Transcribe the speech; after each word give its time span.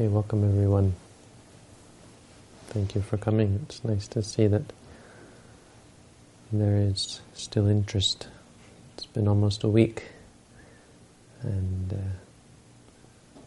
Okay, 0.00 0.08
welcome 0.08 0.42
everyone. 0.48 0.94
Thank 2.68 2.94
you 2.94 3.02
for 3.02 3.18
coming. 3.18 3.60
It's 3.64 3.84
nice 3.84 4.08
to 4.08 4.22
see 4.22 4.46
that 4.46 4.62
there 6.50 6.76
is 6.76 7.20
still 7.34 7.66
interest. 7.66 8.26
It's 8.96 9.04
been 9.04 9.28
almost 9.28 9.62
a 9.62 9.68
week, 9.68 10.04
and 11.42 11.92
uh, 11.92 13.40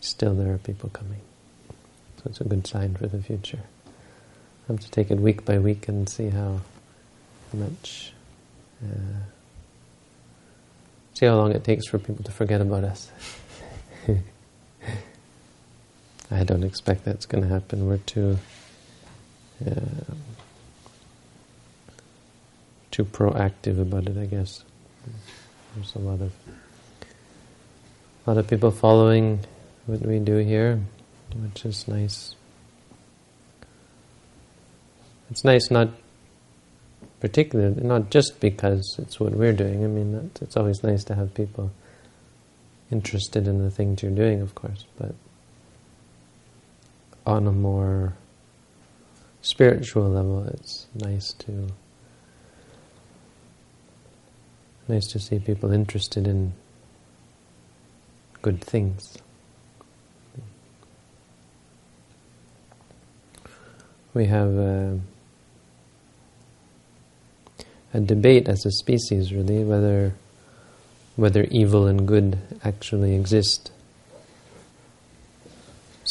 still 0.00 0.34
there 0.34 0.54
are 0.54 0.56
people 0.56 0.88
coming. 0.88 1.20
So 1.68 2.22
it's 2.24 2.40
a 2.40 2.44
good 2.44 2.66
sign 2.66 2.94
for 2.94 3.06
the 3.06 3.20
future. 3.20 3.60
I 3.86 4.72
have 4.72 4.80
to 4.80 4.90
take 4.90 5.10
it 5.10 5.18
week 5.18 5.44
by 5.44 5.58
week 5.58 5.88
and 5.88 6.08
see 6.08 6.30
how 6.30 6.62
much, 7.52 8.14
uh, 8.82 9.18
see 11.12 11.26
how 11.26 11.36
long 11.36 11.52
it 11.52 11.64
takes 11.64 11.86
for 11.86 11.98
people 11.98 12.24
to 12.24 12.32
forget 12.32 12.62
about 12.62 12.84
us. 12.84 13.10
I 16.30 16.44
don't 16.44 16.64
expect 16.64 17.04
that's 17.04 17.26
going 17.26 17.42
to 17.42 17.48
happen. 17.48 17.86
We're 17.86 17.98
too 17.98 18.38
uh, 19.64 20.14
too 22.90 23.04
proactive 23.04 23.80
about 23.80 24.08
it, 24.08 24.16
I 24.16 24.26
guess. 24.26 24.64
There's 25.74 25.94
a 25.94 25.98
lot 25.98 26.20
of 26.20 26.32
a 28.26 28.30
lot 28.30 28.38
of 28.38 28.48
people 28.48 28.70
following 28.70 29.40
what 29.86 30.00
we 30.00 30.18
do 30.18 30.38
here, 30.38 30.80
which 31.36 31.64
is 31.64 31.86
nice. 31.86 32.34
It's 35.30 35.44
nice 35.44 35.70
not 35.70 35.90
particularly, 37.20 37.82
not 37.82 38.10
just 38.10 38.40
because 38.40 38.96
it's 38.98 39.20
what 39.20 39.32
we're 39.32 39.52
doing. 39.52 39.84
I 39.84 39.88
mean, 39.88 40.30
it's 40.40 40.56
always 40.56 40.82
nice 40.82 41.04
to 41.04 41.14
have 41.14 41.34
people 41.34 41.70
interested 42.90 43.46
in 43.46 43.62
the 43.62 43.70
things 43.70 44.02
you're 44.02 44.12
doing, 44.12 44.40
of 44.40 44.54
course, 44.54 44.84
but 44.98 45.14
on 47.26 47.46
a 47.46 47.52
more 47.52 48.14
spiritual 49.42 50.08
level, 50.08 50.46
it's 50.48 50.86
nice 50.94 51.32
to 51.32 51.68
nice 54.88 55.06
to 55.08 55.18
see 55.18 55.38
people 55.38 55.72
interested 55.72 56.26
in 56.28 56.52
good 58.42 58.62
things. 58.62 59.18
We 64.14 64.26
have 64.26 64.48
a, 64.48 65.00
a 67.92 68.00
debate 68.00 68.48
as 68.48 68.64
a 68.64 68.70
species, 68.70 69.32
really, 69.32 69.64
whether 69.64 70.14
whether 71.16 71.44
evil 71.44 71.86
and 71.86 72.06
good 72.06 72.38
actually 72.62 73.14
exist. 73.14 73.72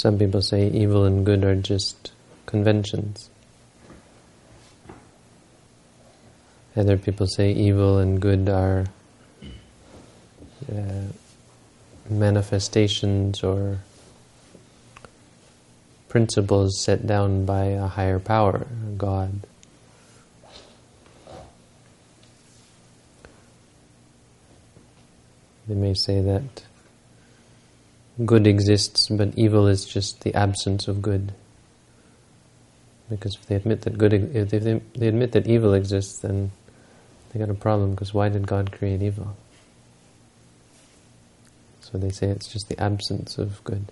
Some 0.06 0.20
people 0.20 0.44
say 0.44 0.68
evil 0.68 1.06
and 1.06 1.26
good 1.26 1.44
are 1.44 1.56
just 1.56 2.12
conventions. 2.46 3.32
Other 6.76 6.96
people 6.96 7.26
say 7.26 7.52
evil 7.52 7.98
and 7.98 8.22
good 8.22 8.48
are 8.48 8.86
uh, 10.72 11.08
manifestations 12.08 13.44
or 13.44 13.80
principles 16.08 16.80
set 16.80 17.08
down 17.08 17.46
by 17.48 17.64
a 17.64 17.88
higher 17.88 18.20
power, 18.20 18.68
God. 19.00 19.32
They 25.68 25.74
may 25.74 25.96
say 25.96 26.22
that 26.22 26.64
good 28.24 28.48
exists, 28.48 29.10
but 29.10 29.38
evil 29.38 29.68
is 29.68 29.86
just 29.86 30.22
the 30.22 30.34
absence 30.34 30.88
of 30.88 31.02
good. 31.02 31.34
Because 33.10 33.36
if 33.36 33.46
they 33.48 33.56
admit 33.56 33.82
that 33.82 33.98
good, 33.98 34.14
if 34.14 34.50
they, 34.50 34.82
they 34.96 35.08
admit 35.08 35.34
that 35.34 35.48
evil 35.48 35.74
exists, 35.74 36.20
then 36.22 36.52
they 37.32 37.40
got 37.40 37.50
a 37.50 37.54
problem. 37.54 37.92
Because 37.92 38.14
why 38.14 38.30
did 38.30 38.48
God 38.48 38.72
create 38.72 39.02
evil? 39.02 39.36
So 41.82 41.98
they 41.98 42.10
say 42.10 42.28
it's 42.28 42.52
just 42.52 42.70
the 42.70 42.80
absence 42.82 43.38
of 43.38 43.64
good. 43.64 43.86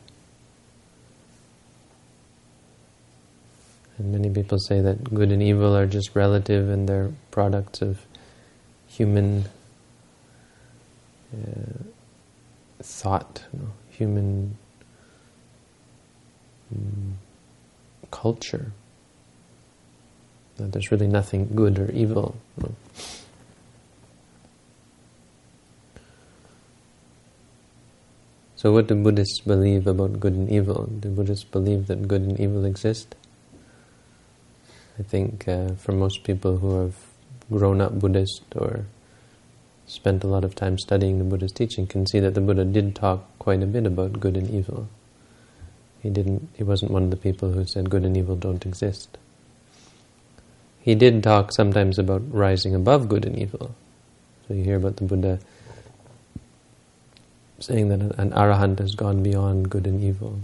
And 3.97 4.11
many 4.11 4.29
people 4.29 4.57
say 4.57 4.81
that 4.81 5.13
good 5.13 5.31
and 5.31 5.43
evil 5.43 5.75
are 5.75 5.85
just 5.85 6.15
relative 6.15 6.69
and 6.69 6.89
they're 6.89 7.11
products 7.29 7.81
of 7.81 8.01
human 8.87 9.45
uh, 11.33 11.83
thought, 12.81 13.43
you 13.53 13.59
know, 13.59 13.71
human 13.97 14.57
um, 16.71 17.17
culture. 18.11 18.71
That 20.57 20.71
there's 20.71 20.91
really 20.91 21.07
nothing 21.07 21.49
good 21.55 21.79
or 21.79 21.91
evil. 21.91 22.35
So 28.55 28.71
what 28.71 28.87
do 28.87 28.95
Buddhists 28.95 29.41
believe 29.41 29.87
about 29.87 30.21
good 30.21 30.33
and 30.33 30.49
evil? 30.49 30.85
Do 30.85 31.09
Buddhists 31.09 31.43
believe 31.43 31.87
that 31.87 32.07
good 32.07 32.21
and 32.21 32.39
evil 32.39 32.63
exist? 32.63 33.15
I 34.97 35.03
think 35.03 35.47
uh, 35.49 35.73
for 35.75 35.91
most 35.91 36.23
people 36.23 36.57
who 36.57 36.79
have 36.79 36.95
grown 37.51 37.81
up 37.81 37.99
Buddhist 37.99 38.43
or 38.55 38.85
spent 39.85 40.23
a 40.23 40.27
lot 40.27 40.43
of 40.43 40.55
time 40.55 40.77
studying 40.77 41.17
the 41.17 41.23
Buddha's 41.23 41.51
teaching 41.51 41.87
can 41.87 42.05
see 42.07 42.19
that 42.19 42.33
the 42.33 42.41
Buddha 42.41 42.65
did 42.65 42.95
talk 42.95 43.25
quite 43.39 43.61
a 43.61 43.65
bit 43.65 43.85
about 43.85 44.19
good 44.19 44.37
and 44.37 44.49
evil. 44.49 44.87
He 46.01 46.09
didn't. 46.09 46.49
He 46.53 46.63
wasn't 46.63 46.91
one 46.91 47.03
of 47.03 47.11
the 47.11 47.17
people 47.17 47.51
who 47.51 47.65
said 47.65 47.89
good 47.89 48.03
and 48.03 48.17
evil 48.17 48.35
don't 48.35 48.65
exist. 48.65 49.17
He 50.81 50.95
did 50.95 51.23
talk 51.23 51.53
sometimes 51.53 51.97
about 51.97 52.21
rising 52.29 52.75
above 52.75 53.07
good 53.07 53.25
and 53.25 53.39
evil. 53.39 53.73
So 54.47 54.53
you 54.53 54.63
hear 54.63 54.75
about 54.75 54.97
the 54.97 55.05
Buddha 55.05 55.39
saying 57.59 57.87
that 57.87 58.01
an 58.19 58.31
arahant 58.31 58.79
has 58.79 58.93
gone 58.93 59.23
beyond 59.23 59.69
good 59.69 59.87
and 59.87 60.03
evil. 60.03 60.39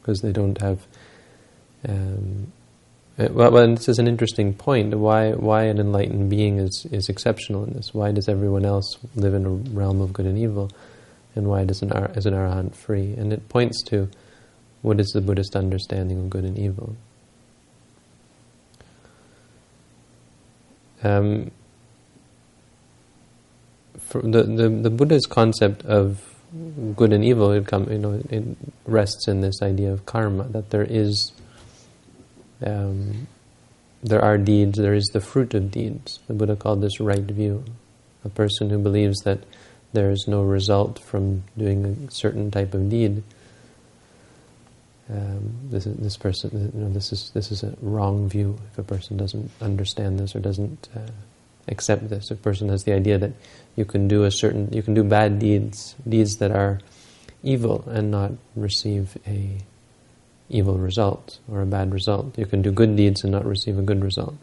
Because 0.00 0.20
they 0.20 0.32
don't 0.32 0.60
have... 0.60 0.86
Um, 1.88 2.52
uh, 3.18 3.28
well, 3.30 3.50
well, 3.50 3.68
this 3.68 3.88
is 3.88 3.98
an 3.98 4.08
interesting 4.08 4.54
point. 4.54 4.94
Why, 4.94 5.32
why 5.32 5.64
an 5.64 5.78
enlightened 5.78 6.30
being 6.30 6.58
is, 6.58 6.86
is 6.90 7.08
exceptional 7.08 7.64
in 7.64 7.74
this? 7.74 7.92
Why 7.92 8.12
does 8.12 8.28
everyone 8.28 8.64
else 8.64 8.98
live 9.14 9.34
in 9.34 9.44
a 9.44 9.50
realm 9.50 10.00
of 10.00 10.12
good 10.12 10.26
and 10.26 10.38
evil? 10.38 10.70
And 11.34 11.46
why 11.46 11.64
does 11.64 11.82
an, 11.82 11.92
is 12.14 12.26
an 12.26 12.34
arahant 12.34 12.74
free? 12.74 13.14
And 13.14 13.32
it 13.32 13.48
points 13.48 13.82
to 13.84 14.08
what 14.82 15.00
is 15.00 15.08
the 15.08 15.20
Buddhist 15.20 15.56
understanding 15.56 16.18
of 16.18 16.30
good 16.30 16.44
and 16.44 16.58
evil. 16.58 16.96
Um, 21.02 21.50
the, 24.12 24.42
the, 24.42 24.68
the 24.68 24.90
Buddha's 24.90 25.26
concept 25.26 25.84
of 25.84 26.20
good 26.96 27.12
and 27.12 27.24
evil, 27.24 27.50
it 27.52 27.66
come, 27.66 27.90
you 27.90 27.98
know, 27.98 28.22
it 28.28 28.44
rests 28.86 29.26
in 29.26 29.40
this 29.40 29.62
idea 29.62 29.92
of 29.92 30.04
karma, 30.04 30.44
that 30.44 30.70
there 30.70 30.84
is, 30.84 31.32
um, 32.66 33.26
there 34.02 34.22
are 34.22 34.38
deeds, 34.38 34.78
there 34.78 34.94
is 34.94 35.06
the 35.12 35.20
fruit 35.20 35.54
of 35.54 35.70
deeds. 35.70 36.18
The 36.26 36.34
Buddha 36.34 36.56
called 36.56 36.80
this 36.80 37.00
right 37.00 37.22
view. 37.22 37.64
A 38.24 38.28
person 38.28 38.70
who 38.70 38.78
believes 38.78 39.20
that 39.20 39.40
there 39.92 40.10
is 40.10 40.26
no 40.26 40.42
result 40.42 40.98
from 40.98 41.44
doing 41.56 42.08
a 42.08 42.10
certain 42.10 42.50
type 42.50 42.74
of 42.74 42.88
deed, 42.88 43.22
um, 45.10 45.52
this, 45.70 45.84
this 45.84 46.16
person, 46.16 46.72
you 46.74 46.80
know, 46.80 46.90
this 46.90 47.12
is 47.12 47.30
this 47.34 47.52
is 47.52 47.62
a 47.62 47.74
wrong 47.82 48.28
view. 48.28 48.58
If 48.70 48.78
a 48.78 48.82
person 48.82 49.16
doesn't 49.16 49.50
understand 49.60 50.18
this 50.18 50.34
or 50.34 50.40
doesn't 50.40 50.88
uh, 50.96 51.10
accept 51.68 52.08
this. 52.08 52.30
if 52.30 52.38
A 52.38 52.42
person 52.42 52.68
has 52.68 52.84
the 52.84 52.94
idea 52.94 53.18
that 53.18 53.32
you 53.76 53.84
can 53.84 54.08
do 54.08 54.24
a 54.24 54.30
certain, 54.30 54.72
you 54.72 54.82
can 54.82 54.94
do 54.94 55.04
bad 55.04 55.38
deeds, 55.38 55.94
deeds 56.08 56.36
that 56.36 56.50
are 56.50 56.80
evil 57.42 57.84
and 57.88 58.10
not 58.10 58.32
receive 58.56 59.18
a 59.26 59.58
evil 60.48 60.78
result 60.78 61.38
or 61.48 61.62
a 61.62 61.66
bad 61.66 61.92
result. 61.92 62.38
You 62.38 62.46
can 62.46 62.62
do 62.62 62.70
good 62.70 62.96
deeds 62.96 63.22
and 63.22 63.32
not 63.32 63.44
receive 63.44 63.78
a 63.78 63.82
good 63.82 64.02
result. 64.02 64.34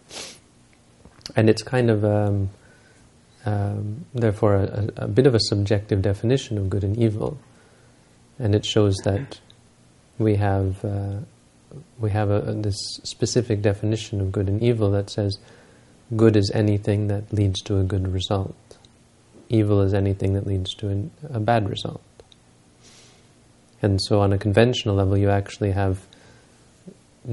And 1.36 1.50
it's 1.50 1.62
kind 1.62 1.90
of, 1.90 2.04
um, 2.04 2.50
um, 3.46 4.06
therefore, 4.13 4.56
a, 4.56 4.90
a, 4.98 5.07
bit 5.07 5.28
of 5.28 5.36
a 5.36 5.40
subjective 5.40 6.01
definition 6.01 6.57
of 6.57 6.69
good 6.69 6.84
and 6.84 6.98
evil. 6.98 7.38
And 8.40 8.56
it 8.56 8.66
shows 8.66 8.96
that 9.04 9.40
we 10.18 10.36
have 10.36 10.84
uh, 10.84 11.19
we 12.00 12.10
have 12.10 12.31
a, 12.31 12.40
this 12.54 12.78
specific 13.04 13.62
definition 13.62 14.22
of 14.22 14.31
good 14.31 14.48
and 14.48 14.62
evil 14.62 14.90
that 14.92 15.10
says 15.10 15.38
Good 16.16 16.36
is 16.36 16.51
anything 16.56 17.07
that 17.07 17.31
leads 17.31 17.62
to 17.63 17.78
a 17.78 17.84
good 17.84 18.12
result. 18.12 18.56
Evil 19.48 19.81
is 19.81 19.94
anything 19.94 20.34
that 20.34 20.48
leads 20.48 20.74
to 20.75 20.90
an, 20.90 21.12
a 21.30 21.40
bad 21.40 21.69
result. 21.69 22.01
And 23.81 24.01
so 24.01 24.19
on 24.21 24.33
a 24.33 24.37
conventional 24.37 24.95
level, 24.95 25.17
you 25.17 25.29
actually 25.29 25.71
have 25.71 26.05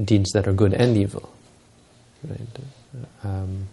deeds 0.03 0.31
that 0.31 0.47
are 0.47 0.53
good 0.53 0.73
and 0.73 0.95
evil. 0.95 1.33
Right? 2.27 2.39
Um, 3.23 3.67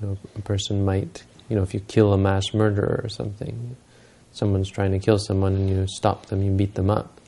you 0.00 0.06
know, 0.06 0.18
a 0.36 0.42
person 0.42 0.84
might 0.84 1.24
you 1.48 1.56
know, 1.56 1.62
if 1.62 1.72
you 1.72 1.80
kill 1.80 2.12
a 2.12 2.18
mass 2.18 2.52
murderer 2.52 3.00
or 3.02 3.08
something, 3.08 3.76
someone's 4.32 4.68
trying 4.68 4.92
to 4.92 4.98
kill 4.98 5.18
someone 5.18 5.54
and 5.54 5.68
you 5.68 5.86
stop 5.88 6.26
them, 6.26 6.42
you 6.42 6.50
beat 6.50 6.74
them 6.74 6.90
up. 6.90 7.20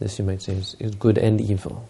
This 0.00 0.18
you 0.18 0.24
might 0.24 0.42
say 0.42 0.54
is, 0.54 0.76
is 0.78 0.94
good 0.94 1.18
and 1.18 1.40
evil. 1.40 1.88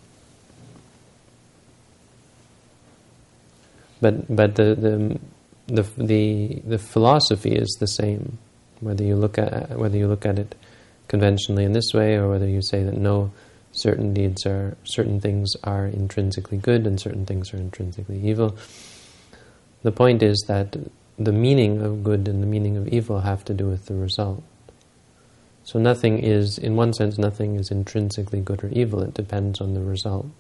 But 4.01 4.35
but 4.35 4.55
the, 4.55 4.75
the 4.75 5.19
the 5.67 5.83
the 6.03 6.63
the 6.65 6.79
philosophy 6.79 7.53
is 7.53 7.77
the 7.81 7.87
same, 7.87 8.39
whether 8.81 9.05
you 9.05 9.17
look 9.17 9.39
at 9.39 9.79
whether 9.79 9.97
you 9.97 10.07
look 10.07 10.27
at 10.27 10.39
it 10.39 10.55
conventionally 11.09 11.65
in 11.65 11.73
this 11.73 11.93
way, 11.95 12.17
or 12.17 12.29
whether 12.29 12.49
you 12.49 12.63
say 12.63 12.83
that 12.83 12.97
no, 12.97 13.31
certain 13.73 14.13
deeds 14.15 14.47
are 14.47 14.77
certain 14.85 15.21
things 15.21 15.55
are 15.65 15.87
intrinsically 15.87 16.59
good 16.59 16.87
and 16.87 17.01
certain 17.01 17.27
things 17.27 17.53
are 17.53 17.59
intrinsically 17.59 18.21
evil. 18.21 18.57
The 19.83 19.93
point 19.93 20.23
is 20.23 20.45
that 20.49 20.77
the 21.19 21.33
meaning 21.33 21.83
of 21.83 22.05
good 22.05 22.29
and 22.29 22.43
the 22.43 22.47
meaning 22.47 22.77
of 22.77 22.89
evil 22.89 23.21
have 23.21 23.45
to 23.47 23.55
do 23.55 23.67
with 23.67 23.87
the 23.87 23.95
result. 23.95 24.43
So 25.65 25.79
nothing 25.79 26.21
is, 26.21 26.57
in 26.57 26.77
one 26.77 26.95
sense, 26.95 27.19
nothing 27.19 27.57
is 27.57 27.71
intrinsically 27.71 28.41
good 28.41 28.65
or 28.65 28.69
evil. 28.69 29.03
It 29.03 29.15
depends 29.15 29.61
on 29.61 29.75
the 29.75 29.83
result. 29.83 30.31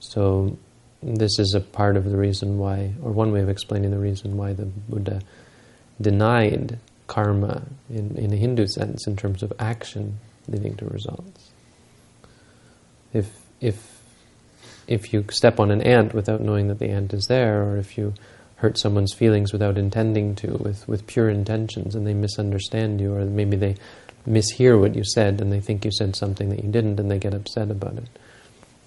So 0.00 0.58
this 1.02 1.38
is 1.38 1.54
a 1.54 1.60
part 1.60 1.96
of 1.96 2.04
the 2.04 2.16
reason 2.16 2.58
why, 2.58 2.94
or 3.02 3.12
one 3.12 3.30
way 3.30 3.40
of 3.40 3.48
explaining 3.48 3.90
the 3.90 3.98
reason 3.98 4.36
why 4.36 4.54
the 4.54 4.66
Buddha 4.66 5.20
denied 6.00 6.78
karma 7.08 7.62
in, 7.90 8.16
in 8.16 8.32
a 8.32 8.36
Hindu 8.36 8.68
sense 8.68 9.06
in 9.06 9.16
terms 9.16 9.42
of 9.42 9.52
action 9.58 10.18
leading 10.46 10.76
to 10.76 10.84
results. 10.86 11.50
If, 13.12 13.28
if, 13.60 14.00
if 14.86 15.12
you 15.12 15.24
step 15.30 15.58
on 15.58 15.72
an 15.72 15.82
ant 15.82 16.14
without 16.14 16.40
knowing 16.40 16.68
that 16.68 16.78
the 16.78 16.90
ant 16.90 17.12
is 17.12 17.26
there, 17.26 17.64
or 17.64 17.76
if 17.78 17.98
you 17.98 18.14
hurt 18.56 18.78
someone's 18.78 19.12
feelings 19.12 19.52
without 19.52 19.76
intending 19.76 20.36
to, 20.36 20.52
with, 20.58 20.86
with 20.86 21.06
pure 21.06 21.28
intentions, 21.28 21.96
and 21.96 22.06
they 22.06 22.14
misunderstand 22.14 23.00
you, 23.00 23.14
or 23.14 23.24
maybe 23.24 23.56
they 23.56 23.74
mishear 24.28 24.78
what 24.78 24.94
you 24.94 25.02
said 25.02 25.40
and 25.40 25.50
they 25.50 25.60
think 25.60 25.84
you 25.84 25.90
said 25.90 26.14
something 26.14 26.50
that 26.50 26.62
you 26.62 26.70
didn't 26.70 27.00
and 27.00 27.10
they 27.10 27.18
get 27.18 27.34
upset 27.34 27.70
about 27.70 27.94
it, 27.96 28.08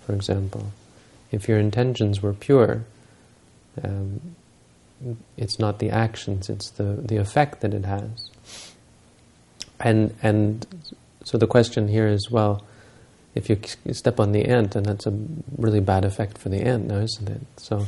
for 0.06 0.14
example 0.14 0.72
if 1.32 1.48
your 1.48 1.58
intentions 1.58 2.22
were 2.22 2.34
pure, 2.34 2.84
um, 3.84 4.36
it's 5.38 5.60
not 5.60 5.80
the 5.80 5.90
actions, 5.90 6.50
it's 6.50 6.70
the, 6.72 6.84
the 6.84 7.18
effect 7.18 7.62
that 7.62 7.74
it 7.74 7.86
has. 7.86 8.30
And, 9.80 10.16
and 10.22 10.66
so 11.24 11.38
the 11.38 11.48
question 11.48 11.88
here 11.88 12.08
is, 12.08 12.30
well, 12.30 12.64
if 13.34 13.50
you 13.50 13.60
step 13.94 14.20
on 14.20 14.32
the 14.32 14.46
ant, 14.46 14.76
and 14.76 14.86
that's 14.86 15.08
a 15.08 15.14
really 15.58 15.80
bad 15.80 16.06
effect 16.06 16.38
for 16.38 16.50
the 16.50 16.62
ant 16.62 16.88
now, 16.88 16.98
isn't 16.98 17.30
it? 17.30 17.42
So 17.58 17.88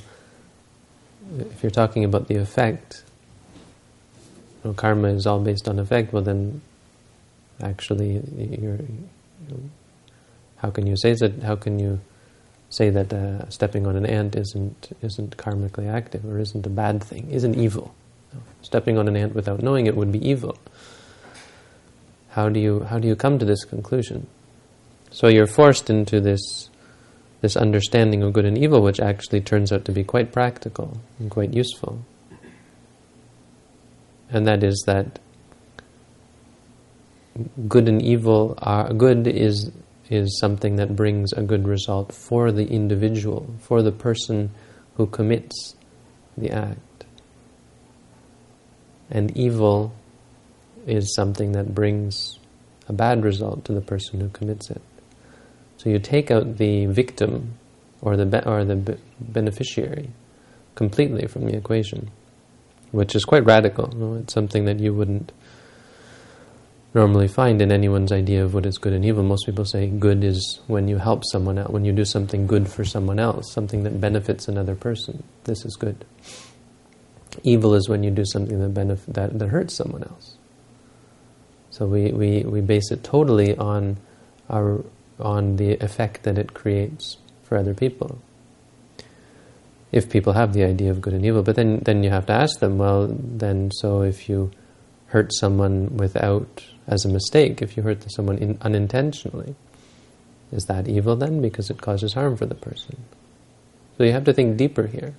if 1.37 1.61
you're 1.61 1.71
talking 1.71 2.03
about 2.03 2.27
the 2.27 2.35
effect, 2.35 3.03
you 4.63 4.69
know, 4.69 4.73
karma 4.73 5.09
is 5.09 5.27
all 5.27 5.39
based 5.39 5.67
on 5.67 5.79
effect, 5.79 6.13
well 6.13 6.23
then 6.23 6.61
actually 7.61 8.21
you're, 8.37 8.79
how 10.57 10.69
can 10.69 10.87
you 10.87 10.95
say 10.95 11.13
that, 11.13 11.43
how 11.43 11.55
can 11.55 11.77
you 11.77 11.99
say 12.73 12.89
that 12.89 13.13
uh, 13.13 13.47
stepping 13.49 13.85
on 13.85 13.95
an 13.95 14.05
ant 14.05 14.35
isn't 14.35 14.97
isn't 15.03 15.37
karmically 15.37 15.87
active 15.87 16.25
or 16.25 16.39
isn't 16.39 16.65
a 16.65 16.69
bad 16.69 17.03
thing, 17.03 17.29
isn't 17.29 17.55
evil. 17.55 17.93
Stepping 18.63 18.97
on 18.97 19.07
an 19.07 19.15
ant 19.15 19.35
without 19.35 19.61
knowing 19.61 19.85
it 19.85 19.95
would 19.95 20.11
be 20.11 20.27
evil. 20.27 20.57
How 22.29 22.49
do 22.49 22.59
you 22.59 22.83
how 22.83 22.97
do 22.97 23.07
you 23.07 23.15
come 23.15 23.37
to 23.37 23.45
this 23.45 23.63
conclusion? 23.63 24.25
So 25.11 25.27
you're 25.27 25.45
forced 25.45 25.91
into 25.91 26.19
this 26.19 26.69
this 27.41 27.55
understanding 27.55 28.23
of 28.23 28.33
good 28.33 28.45
and 28.45 28.57
evil, 28.57 28.81
which 28.81 28.99
actually 28.99 29.41
turns 29.41 29.71
out 29.71 29.85
to 29.85 29.91
be 29.91 30.03
quite 30.03 30.31
practical 30.31 30.97
and 31.19 31.29
quite 31.29 31.53
useful. 31.53 31.99
And 34.31 34.47
that 34.47 34.63
is 34.63 34.83
that 34.87 35.19
good 37.67 37.87
and 37.87 38.01
evil 38.01 38.55
are 38.59 38.91
good 38.93 39.27
is 39.27 39.71
is 40.09 40.37
something 40.39 40.75
that 40.75 40.95
brings 40.95 41.33
a 41.33 41.41
good 41.41 41.67
result 41.67 42.11
for 42.13 42.51
the 42.51 42.65
individual, 42.67 43.53
for 43.59 43.81
the 43.81 43.91
person 43.91 44.51
who 44.95 45.07
commits 45.07 45.75
the 46.37 46.51
act. 46.51 47.05
And 49.09 49.35
evil 49.37 49.93
is 50.85 51.13
something 51.15 51.53
that 51.53 51.73
brings 51.73 52.39
a 52.87 52.93
bad 52.93 53.23
result 53.23 53.63
to 53.65 53.73
the 53.73 53.81
person 53.81 54.19
who 54.19 54.29
commits 54.29 54.69
it. 54.69 54.81
So 55.77 55.89
you 55.89 55.99
take 55.99 56.31
out 56.31 56.57
the 56.57 56.85
victim 56.87 57.55
or 58.01 58.17
the 58.17 58.49
or 58.49 58.65
the 58.65 58.75
be- 58.75 58.97
beneficiary 59.19 60.09
completely 60.75 61.27
from 61.27 61.45
the 61.45 61.55
equation, 61.55 62.11
which 62.91 63.15
is 63.15 63.23
quite 63.23 63.45
radical. 63.45 64.17
It's 64.17 64.33
something 64.33 64.65
that 64.65 64.79
you 64.79 64.93
wouldn't 64.93 65.31
normally 66.93 67.27
find 67.27 67.61
in 67.61 67.71
anyone's 67.71 68.11
idea 68.11 68.43
of 68.43 68.53
what 68.53 68.65
is 68.65 68.77
good 68.77 68.93
and 68.93 69.03
evil. 69.03 69.23
Most 69.23 69.45
people 69.45 69.65
say 69.65 69.87
good 69.87 70.23
is 70.23 70.59
when 70.67 70.87
you 70.87 70.97
help 70.97 71.23
someone 71.25 71.57
out, 71.57 71.71
when 71.71 71.85
you 71.85 71.91
do 71.91 72.05
something 72.05 72.45
good 72.45 72.69
for 72.69 72.85
someone 72.85 73.19
else, 73.19 73.51
something 73.51 73.83
that 73.83 73.99
benefits 73.99 74.47
another 74.47 74.75
person. 74.75 75.23
This 75.45 75.65
is 75.65 75.75
good. 75.75 76.05
Evil 77.43 77.73
is 77.73 77.89
when 77.89 78.03
you 78.03 78.11
do 78.11 78.23
something 78.25 78.59
that, 78.59 78.73
benef- 78.73 79.11
that, 79.13 79.39
that 79.39 79.49
hurts 79.49 79.75
someone 79.75 80.03
else. 80.03 80.37
So 81.71 81.87
we, 81.87 82.11
we, 82.11 82.43
we 82.43 82.61
base 82.61 82.91
it 82.91 83.03
totally 83.03 83.57
on 83.57 83.97
our 84.49 84.83
on 85.19 85.55
the 85.57 85.73
effect 85.83 86.23
that 86.23 86.37
it 86.37 86.53
creates 86.53 87.17
for 87.43 87.57
other 87.57 87.73
people. 87.73 88.21
If 89.91 90.09
people 90.09 90.33
have 90.33 90.53
the 90.53 90.63
idea 90.63 90.91
of 90.91 91.01
good 91.01 91.13
and 91.13 91.25
evil, 91.25 91.43
but 91.43 91.55
then 91.55 91.79
then 91.79 92.03
you 92.03 92.09
have 92.09 92.25
to 92.27 92.33
ask 92.33 92.59
them, 92.59 92.77
well, 92.77 93.07
then 93.07 93.71
so 93.71 94.01
if 94.01 94.27
you 94.27 94.51
hurt 95.07 95.31
someone 95.33 95.97
without 95.97 96.63
as 96.87 97.05
a 97.05 97.09
mistake 97.09 97.61
if 97.61 97.77
you 97.77 97.83
hurt 97.83 98.03
someone 98.11 98.37
in, 98.37 98.57
unintentionally. 98.61 99.55
Is 100.51 100.65
that 100.65 100.87
evil 100.87 101.15
then? 101.15 101.41
Because 101.41 101.69
it 101.69 101.81
causes 101.81 102.13
harm 102.13 102.37
for 102.37 102.45
the 102.45 102.55
person. 102.55 103.03
So 103.97 104.03
you 104.03 104.11
have 104.11 104.25
to 104.25 104.33
think 104.33 104.57
deeper 104.57 104.87
here. 104.87 105.13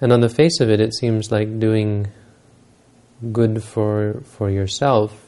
And 0.00 0.12
on 0.12 0.20
the 0.20 0.28
face 0.28 0.60
of 0.60 0.70
it, 0.70 0.80
it 0.80 0.94
seems 0.94 1.30
like 1.30 1.60
doing 1.60 2.08
good 3.32 3.62
for 3.62 4.20
for 4.24 4.50
yourself 4.50 5.24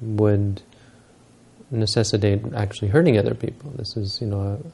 would 0.00 0.62
necessitate 1.70 2.42
actually 2.54 2.88
hurting 2.88 3.18
other 3.18 3.34
people. 3.34 3.72
This 3.76 3.96
is, 3.96 4.20
you 4.20 4.26
know, 4.26 4.64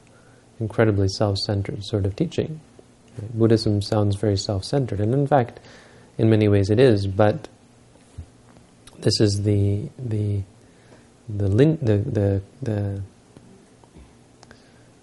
incredibly 0.59 1.07
self-centered 1.07 1.83
sort 1.83 2.05
of 2.05 2.15
teaching. 2.15 2.59
Buddhism 3.33 3.81
sounds 3.81 4.15
very 4.15 4.37
self-centered, 4.37 4.99
and 4.99 5.13
in 5.13 5.27
fact, 5.27 5.59
in 6.17 6.29
many 6.29 6.47
ways 6.47 6.69
it 6.69 6.79
is, 6.79 7.07
but 7.07 7.47
this 9.01 9.19
is 9.19 9.43
the 9.43 9.89
the 9.97 10.41
the, 11.27 11.47
the 11.47 11.97
the 11.97 12.41
the 12.61 13.01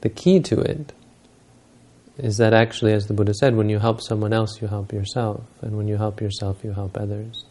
the 0.01 0.09
key 0.09 0.41
to 0.41 0.61
it 0.61 0.93
is 2.19 2.37
that 2.39 2.53
actually, 2.53 2.93
as 2.93 3.07
the 3.07 3.15
Buddha 3.15 3.33
said, 3.33 3.55
when 3.55 3.69
you 3.69 3.79
help 3.79 4.01
someone 4.01 4.33
else, 4.33 4.61
you 4.61 4.67
help 4.67 4.93
yourself, 4.93 5.45
and 5.63 5.77
when 5.77 5.87
you 5.87 5.97
help 5.97 6.21
yourself, 6.21 6.65
you 6.65 6.73
help 6.73 6.97
others. 6.97 7.45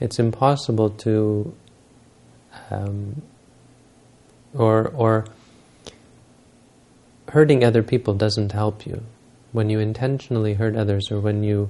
It's 0.00 0.18
impossible 0.18 0.90
to, 0.90 1.54
um, 2.70 3.22
or 4.54 4.88
or 4.88 5.26
hurting 7.28 7.62
other 7.62 7.82
people 7.82 8.14
doesn't 8.14 8.52
help 8.52 8.86
you. 8.86 9.02
When 9.52 9.68
you 9.68 9.80
intentionally 9.80 10.54
hurt 10.54 10.74
others, 10.74 11.10
or 11.10 11.20
when 11.20 11.44
you 11.44 11.68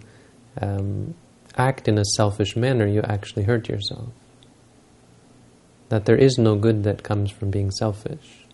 um, 0.60 1.14
act 1.56 1.88
in 1.88 1.98
a 1.98 2.04
selfish 2.04 2.56
manner, 2.56 2.86
you 2.86 3.02
actually 3.02 3.44
hurt 3.44 3.68
yourself. 3.68 4.08
That 5.88 6.06
there 6.06 6.16
is 6.16 6.38
no 6.38 6.56
good 6.56 6.84
that 6.84 7.02
comes 7.02 7.30
from 7.30 7.50
being 7.50 7.70
selfish. 7.70 8.46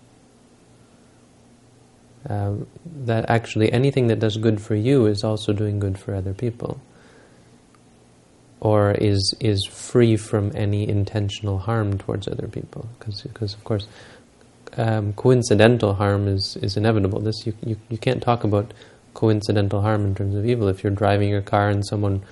Um, 2.28 2.66
that 2.84 3.30
actually 3.30 3.72
anything 3.72 4.08
that 4.08 4.18
does 4.18 4.36
good 4.36 4.60
for 4.60 4.74
you 4.74 5.06
is 5.06 5.22
also 5.22 5.52
doing 5.52 5.78
good 5.78 5.98
for 5.98 6.14
other 6.14 6.34
people. 6.34 6.80
Or 8.60 8.90
is 8.90 9.34
is 9.38 9.64
free 9.64 10.16
from 10.16 10.50
any 10.54 10.88
intentional 10.88 11.58
harm 11.58 11.96
towards 11.96 12.26
other 12.26 12.48
people. 12.48 12.88
Because, 12.98 13.54
of 13.54 13.62
course, 13.62 13.86
um, 14.76 15.12
coincidental 15.12 15.94
harm 15.94 16.26
is, 16.26 16.56
is 16.60 16.76
inevitable. 16.76 17.20
This 17.20 17.46
you, 17.46 17.54
you, 17.64 17.76
you 17.88 17.98
can't 17.98 18.20
talk 18.20 18.42
about 18.42 18.74
coincidental 19.14 19.80
harm 19.82 20.04
in 20.04 20.14
terms 20.14 20.34
of 20.34 20.44
evil. 20.44 20.68
If 20.68 20.82
you're 20.82 20.92
driving 20.92 21.28
your 21.28 21.42
car 21.42 21.68
and 21.68 21.86
someone 21.86 22.22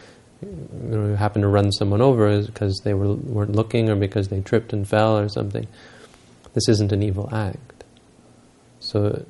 you 0.43 0.49
know, 0.83 1.17
happen 1.17 1.43
to 1.43 1.49
run 1.49 1.73
someone 1.73 2.01
over 2.01 2.43
because 2.43 2.81
they 2.85 2.95
were, 2.95 3.15
weren't 3.15 3.53
looking 3.53 3.89
or 3.89 3.97
because 3.97 4.29
they 4.29 4.41
tripped 4.41 4.73
and 4.73 4.87
fell 4.89 5.19
or 5.19 5.29
something. 5.29 5.67
This 6.55 6.69
isn't 6.69 6.93
an 6.93 7.03
evil 7.03 7.29
act. 7.33 7.85
So 8.81 9.25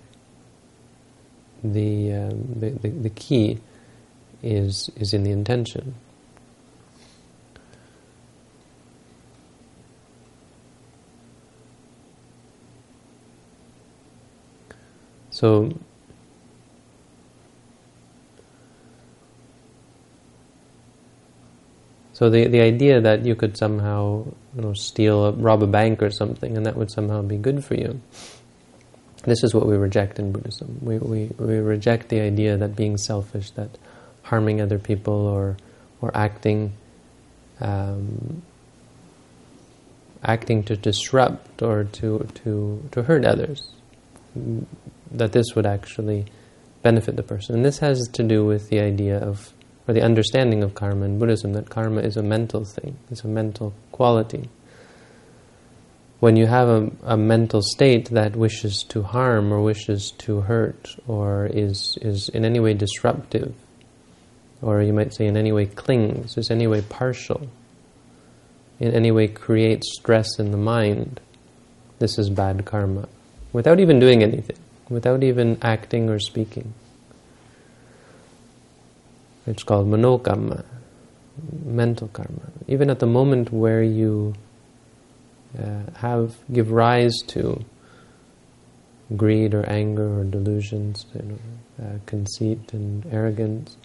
the, 1.62 2.12
um, 2.12 2.54
the, 2.56 2.70
the, 2.70 2.88
the 2.88 3.10
key 3.10 3.58
is, 4.42 4.90
is 4.96 5.14
in 5.14 5.24
the 5.24 5.30
intention. 5.30 5.94
So 15.30 15.78
So 22.16 22.30
the, 22.30 22.46
the 22.46 22.62
idea 22.62 22.98
that 23.02 23.26
you 23.26 23.34
could 23.34 23.58
somehow 23.58 24.24
you 24.54 24.62
know, 24.62 24.72
steal, 24.72 25.26
a, 25.26 25.32
rob 25.32 25.62
a 25.62 25.66
bank 25.66 26.02
or 26.02 26.10
something, 26.10 26.56
and 26.56 26.64
that 26.64 26.74
would 26.74 26.90
somehow 26.90 27.20
be 27.20 27.36
good 27.36 27.62
for 27.62 27.74
you, 27.74 28.00
this 29.24 29.44
is 29.44 29.52
what 29.52 29.66
we 29.66 29.76
reject 29.76 30.18
in 30.18 30.32
Buddhism. 30.32 30.78
We, 30.80 30.96
we, 30.96 31.30
we 31.38 31.56
reject 31.58 32.08
the 32.08 32.20
idea 32.20 32.56
that 32.56 32.74
being 32.74 32.96
selfish, 32.96 33.50
that 33.50 33.68
harming 34.22 34.62
other 34.62 34.78
people 34.78 35.12
or, 35.12 35.58
or 36.00 36.10
acting, 36.16 36.72
um, 37.60 38.40
acting 40.24 40.62
to 40.62 40.74
disrupt 40.74 41.60
or 41.60 41.84
to, 41.84 42.26
to, 42.44 42.82
to 42.92 43.02
hurt 43.02 43.26
others, 43.26 43.72
that 45.10 45.32
this 45.32 45.54
would 45.54 45.66
actually 45.66 46.24
benefit 46.82 47.16
the 47.16 47.22
person. 47.22 47.56
And 47.56 47.62
this 47.62 47.80
has 47.80 48.08
to 48.08 48.22
do 48.22 48.46
with 48.46 48.70
the 48.70 48.80
idea 48.80 49.18
of 49.18 49.52
or 49.88 49.94
the 49.94 50.02
understanding 50.02 50.62
of 50.62 50.74
karma 50.74 51.04
in 51.04 51.18
Buddhism, 51.18 51.52
that 51.52 51.70
karma 51.70 52.00
is 52.00 52.16
a 52.16 52.22
mental 52.22 52.64
thing, 52.64 52.96
it's 53.10 53.22
a 53.22 53.28
mental 53.28 53.72
quality. 53.92 54.48
When 56.18 56.36
you 56.36 56.46
have 56.46 56.68
a, 56.68 56.90
a 57.04 57.16
mental 57.16 57.62
state 57.62 58.08
that 58.10 58.34
wishes 58.34 58.82
to 58.88 59.02
harm 59.02 59.52
or 59.52 59.62
wishes 59.62 60.12
to 60.18 60.40
hurt 60.40 60.96
or 61.06 61.46
is, 61.46 61.98
is 62.00 62.28
in 62.30 62.44
any 62.44 62.58
way 62.58 62.74
disruptive, 62.74 63.54
or 64.62 64.82
you 64.82 64.92
might 64.92 65.14
say 65.14 65.26
in 65.26 65.36
any 65.36 65.52
way 65.52 65.66
clings, 65.66 66.36
is 66.38 66.50
any 66.50 66.66
way 66.66 66.80
partial, 66.80 67.48
in 68.80 68.92
any 68.92 69.10
way 69.10 69.28
creates 69.28 69.94
stress 69.98 70.38
in 70.38 70.50
the 70.50 70.56
mind, 70.56 71.20
this 71.98 72.18
is 72.18 72.28
bad 72.30 72.64
karma. 72.64 73.08
Without 73.52 73.80
even 73.80 74.00
doing 74.00 74.22
anything, 74.22 74.58
without 74.88 75.22
even 75.22 75.58
acting 75.62 76.08
or 76.08 76.18
speaking. 76.18 76.74
It's 79.46 79.62
called 79.62 79.86
manokamma, 79.86 80.64
mental 81.64 82.08
karma. 82.08 82.50
Even 82.66 82.90
at 82.90 82.98
the 82.98 83.06
moment 83.06 83.52
where 83.52 83.82
you 83.82 84.34
uh, 85.58 85.90
have 85.96 86.36
give 86.52 86.70
rise 86.70 87.16
to 87.28 87.64
greed 89.16 89.54
or 89.54 89.64
anger 89.68 90.20
or 90.20 90.24
delusions, 90.24 91.06
you 91.14 91.22
know, 91.22 91.38
uh, 91.84 91.98
conceit 92.06 92.72
and 92.72 93.06
arrogance, 93.12 93.76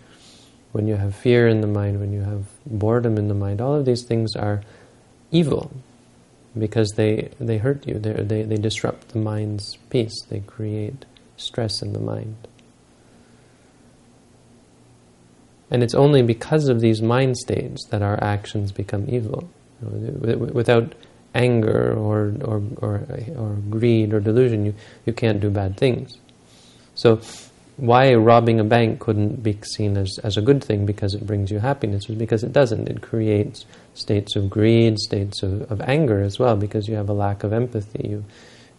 when 0.71 0.87
you 0.87 0.95
have 0.95 1.15
fear 1.15 1.47
in 1.47 1.61
the 1.61 1.67
mind, 1.67 1.99
when 1.99 2.11
you 2.11 2.21
have 2.21 2.45
boredom 2.65 3.17
in 3.17 3.27
the 3.27 3.33
mind, 3.33 3.61
all 3.61 3.75
of 3.75 3.85
these 3.85 4.03
things 4.03 4.35
are 4.35 4.63
evil 5.31 5.71
because 6.57 6.89
they, 6.95 7.29
they 7.39 7.57
hurt 7.57 7.87
you, 7.87 7.99
they, 7.99 8.13
they, 8.13 8.43
they 8.43 8.57
disrupt 8.57 9.09
the 9.09 9.19
mind's 9.19 9.77
peace, 9.89 10.13
they 10.29 10.39
create 10.39 11.05
stress 11.37 11.81
in 11.81 11.93
the 11.93 11.99
mind. 11.99 12.35
And 15.71 15.81
it's 15.81 15.95
only 15.95 16.21
because 16.21 16.67
of 16.67 16.81
these 16.81 17.01
mind 17.01 17.37
states 17.37 17.85
that 17.87 18.01
our 18.01 18.21
actions 18.21 18.71
become 18.71 19.05
evil. 19.07 19.49
Without 19.81 20.93
anger 21.33 21.93
or, 21.97 22.35
or, 22.43 22.61
or, 22.77 23.07
or 23.37 23.57
greed 23.69 24.13
or 24.13 24.19
delusion, 24.19 24.65
you, 24.65 24.75
you 25.05 25.13
can't 25.13 25.39
do 25.39 25.49
bad 25.49 25.77
things. 25.77 26.17
So 26.93 27.21
why 27.77 28.13
robbing 28.13 28.59
a 28.59 28.63
bank 28.63 28.99
couldn't 28.99 29.41
be 29.41 29.57
seen 29.63 29.97
as, 29.97 30.19
as 30.23 30.37
a 30.37 30.41
good 30.41 30.63
thing 30.63 30.85
because 30.85 31.15
it 31.15 31.25
brings 31.25 31.49
you 31.49 31.59
happiness 31.59 32.07
was 32.07 32.17
because 32.17 32.43
it 32.43 32.53
doesn't. 32.53 32.89
It 32.89 33.01
creates 33.01 33.65
states 33.93 34.35
of 34.35 34.49
greed, 34.49 34.99
states 34.99 35.41
of, 35.41 35.71
of 35.71 35.81
anger 35.81 36.21
as 36.21 36.37
well 36.37 36.55
because 36.55 36.87
you 36.87 36.95
have 36.95 37.09
a 37.09 37.13
lack 37.13 37.43
of 37.43 37.53
empathy. 37.53 38.09
You, 38.09 38.25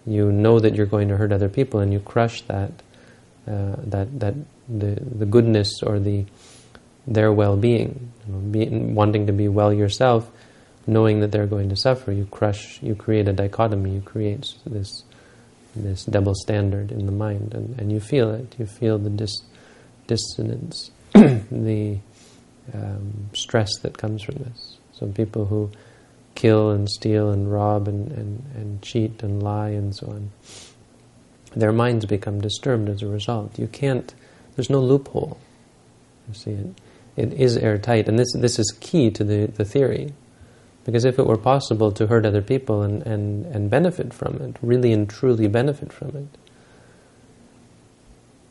you 0.06 0.30
know 0.30 0.60
that 0.60 0.74
you're 0.74 0.86
going 0.86 1.08
to 1.08 1.16
hurt 1.16 1.32
other 1.32 1.48
people 1.48 1.80
and 1.80 1.92
you 1.92 2.00
crush 2.00 2.42
that, 2.42 2.70
uh, 3.48 3.76
that, 3.78 4.20
that 4.20 4.34
the, 4.68 4.98
the 5.00 5.26
goodness 5.26 5.82
or 5.82 5.98
the 5.98 6.24
their 7.06 7.32
well-being, 7.32 8.12
you 8.26 8.32
know, 8.32 8.38
be, 8.38 8.68
wanting 8.68 9.26
to 9.26 9.32
be 9.32 9.48
well 9.48 9.72
yourself, 9.72 10.30
knowing 10.86 11.20
that 11.20 11.32
they're 11.32 11.46
going 11.46 11.68
to 11.68 11.76
suffer, 11.76 12.12
you 12.12 12.26
crush, 12.26 12.82
you 12.82 12.94
create 12.94 13.28
a 13.28 13.32
dichotomy, 13.32 13.94
you 13.94 14.00
create 14.00 14.54
this 14.66 15.04
this 15.74 16.04
double 16.04 16.34
standard 16.34 16.92
in 16.92 17.06
the 17.06 17.12
mind, 17.12 17.54
and, 17.54 17.78
and 17.80 17.90
you 17.90 17.98
feel 17.98 18.30
it. 18.30 18.54
You 18.58 18.66
feel 18.66 18.98
the 18.98 19.08
dis, 19.08 19.42
dissonance, 20.06 20.90
the 21.14 21.98
um, 22.74 23.30
stress 23.32 23.70
that 23.80 23.96
comes 23.96 24.22
from 24.22 24.34
this. 24.34 24.76
So 24.92 25.06
people 25.06 25.46
who 25.46 25.70
kill 26.34 26.70
and 26.70 26.90
steal 26.90 27.30
and 27.30 27.50
rob 27.50 27.88
and, 27.88 28.12
and, 28.12 28.44
and 28.54 28.82
cheat 28.82 29.22
and 29.22 29.42
lie 29.42 29.70
and 29.70 29.94
so 29.94 30.08
on, 30.08 30.30
their 31.56 31.72
minds 31.72 32.04
become 32.04 32.42
disturbed 32.42 32.90
as 32.90 33.02
a 33.02 33.06
result. 33.06 33.58
You 33.58 33.66
can't, 33.66 34.12
there's 34.56 34.68
no 34.68 34.80
loophole. 34.80 35.38
You 36.28 36.34
see 36.34 36.50
it 36.50 36.81
it 37.16 37.32
is 37.32 37.56
airtight. 37.56 38.08
And 38.08 38.18
this, 38.18 38.32
this 38.34 38.58
is 38.58 38.76
key 38.80 39.10
to 39.10 39.24
the, 39.24 39.46
the 39.46 39.64
theory. 39.64 40.12
Because 40.84 41.04
if 41.04 41.18
it 41.18 41.26
were 41.26 41.36
possible 41.36 41.92
to 41.92 42.06
hurt 42.06 42.26
other 42.26 42.42
people 42.42 42.82
and, 42.82 43.02
and, 43.06 43.46
and 43.46 43.70
benefit 43.70 44.12
from 44.12 44.36
it, 44.36 44.56
really 44.62 44.92
and 44.92 45.08
truly 45.08 45.46
benefit 45.46 45.92
from 45.92 46.08
it, 46.16 46.38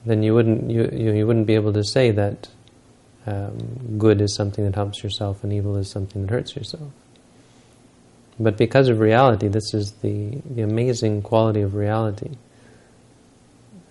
then 0.06 0.24
you 0.24 0.34
wouldn't, 0.34 0.72
you, 0.72 0.90
you, 0.94 1.28
wouldn't 1.28 1.46
be 1.46 1.56
able 1.56 1.74
to 1.74 1.84
say 1.84 2.10
that 2.12 2.48
um, 3.28 3.98
good 4.00 4.22
is 4.22 4.34
something 4.34 4.64
that 4.66 4.76
helps 4.76 5.04
yourself 5.04 5.44
and 5.44 5.54
evil 5.54 5.76
is 5.76 5.92
something 5.92 6.26
that 6.26 6.32
hurts 6.32 6.56
yourself. 6.56 6.92
But 8.40 8.58
because 8.58 8.88
of 8.88 9.00
reality, 9.00 9.48
this 9.48 9.74
is 9.74 9.92
the, 10.02 10.42
the 10.50 10.64
amazing 10.64 11.22
quality 11.22 11.62
of 11.62 11.76
reality. 11.76 12.32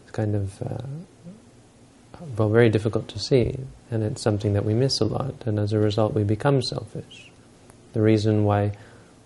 It's 0.02 0.10
kind 0.10 0.34
of, 0.34 0.60
uh, 0.62 2.24
well, 2.36 2.48
very 2.48 2.70
difficult 2.70 3.06
to 3.08 3.18
see 3.18 3.56
and 3.90 4.02
it's 4.02 4.22
something 4.22 4.52
that 4.52 4.64
we 4.64 4.74
miss 4.74 5.00
a 5.00 5.04
lot, 5.04 5.34
and 5.46 5.58
as 5.58 5.72
a 5.72 5.78
result, 5.78 6.14
we 6.14 6.24
become 6.24 6.62
selfish. 6.62 7.30
The 7.92 8.02
reason 8.02 8.44
why 8.44 8.72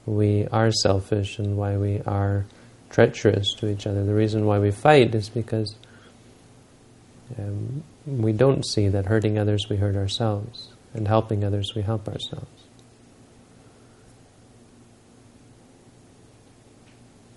we 0.06 0.46
are 0.48 0.70
selfish 0.70 1.38
and 1.38 1.56
why 1.56 1.76
we 1.76 2.00
are 2.06 2.46
treacherous 2.90 3.52
to 3.54 3.68
each 3.68 3.86
other, 3.86 4.04
the 4.04 4.14
reason 4.14 4.46
why 4.46 4.58
we 4.58 4.70
fight 4.70 5.14
is 5.14 5.28
because 5.28 5.74
um, 7.38 7.82
we 8.06 8.32
don't 8.32 8.64
see 8.64 8.88
that 8.88 9.06
hurting 9.06 9.38
others 9.38 9.66
we 9.68 9.76
hurt 9.76 9.96
ourselves, 9.96 10.68
and 10.94 11.08
helping 11.08 11.44
others 11.44 11.74
we 11.74 11.82
help 11.82 12.08
ourselves. 12.08 12.46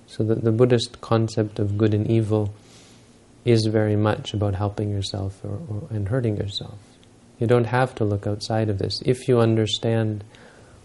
So 0.08 0.24
the, 0.24 0.36
the 0.36 0.52
Buddhist 0.52 1.00
concept 1.02 1.60
of 1.60 1.78
good 1.78 1.94
and 1.94 2.10
evil 2.10 2.54
is 3.46 3.66
very 3.66 3.96
much 3.96 4.34
about 4.34 4.56
helping 4.56 4.90
yourself 4.90 5.44
or, 5.44 5.60
or, 5.70 5.88
and 5.90 6.08
hurting 6.08 6.38
yourself. 6.38 6.80
You 7.40 7.48
don't 7.48 7.66
have 7.66 7.94
to 7.96 8.06
look 8.06 8.26
outside 8.26 8.70
of 8.70 8.80
this. 8.80 9.02
If 9.06 9.28
you 9.28 9.40
understand 9.40 10.24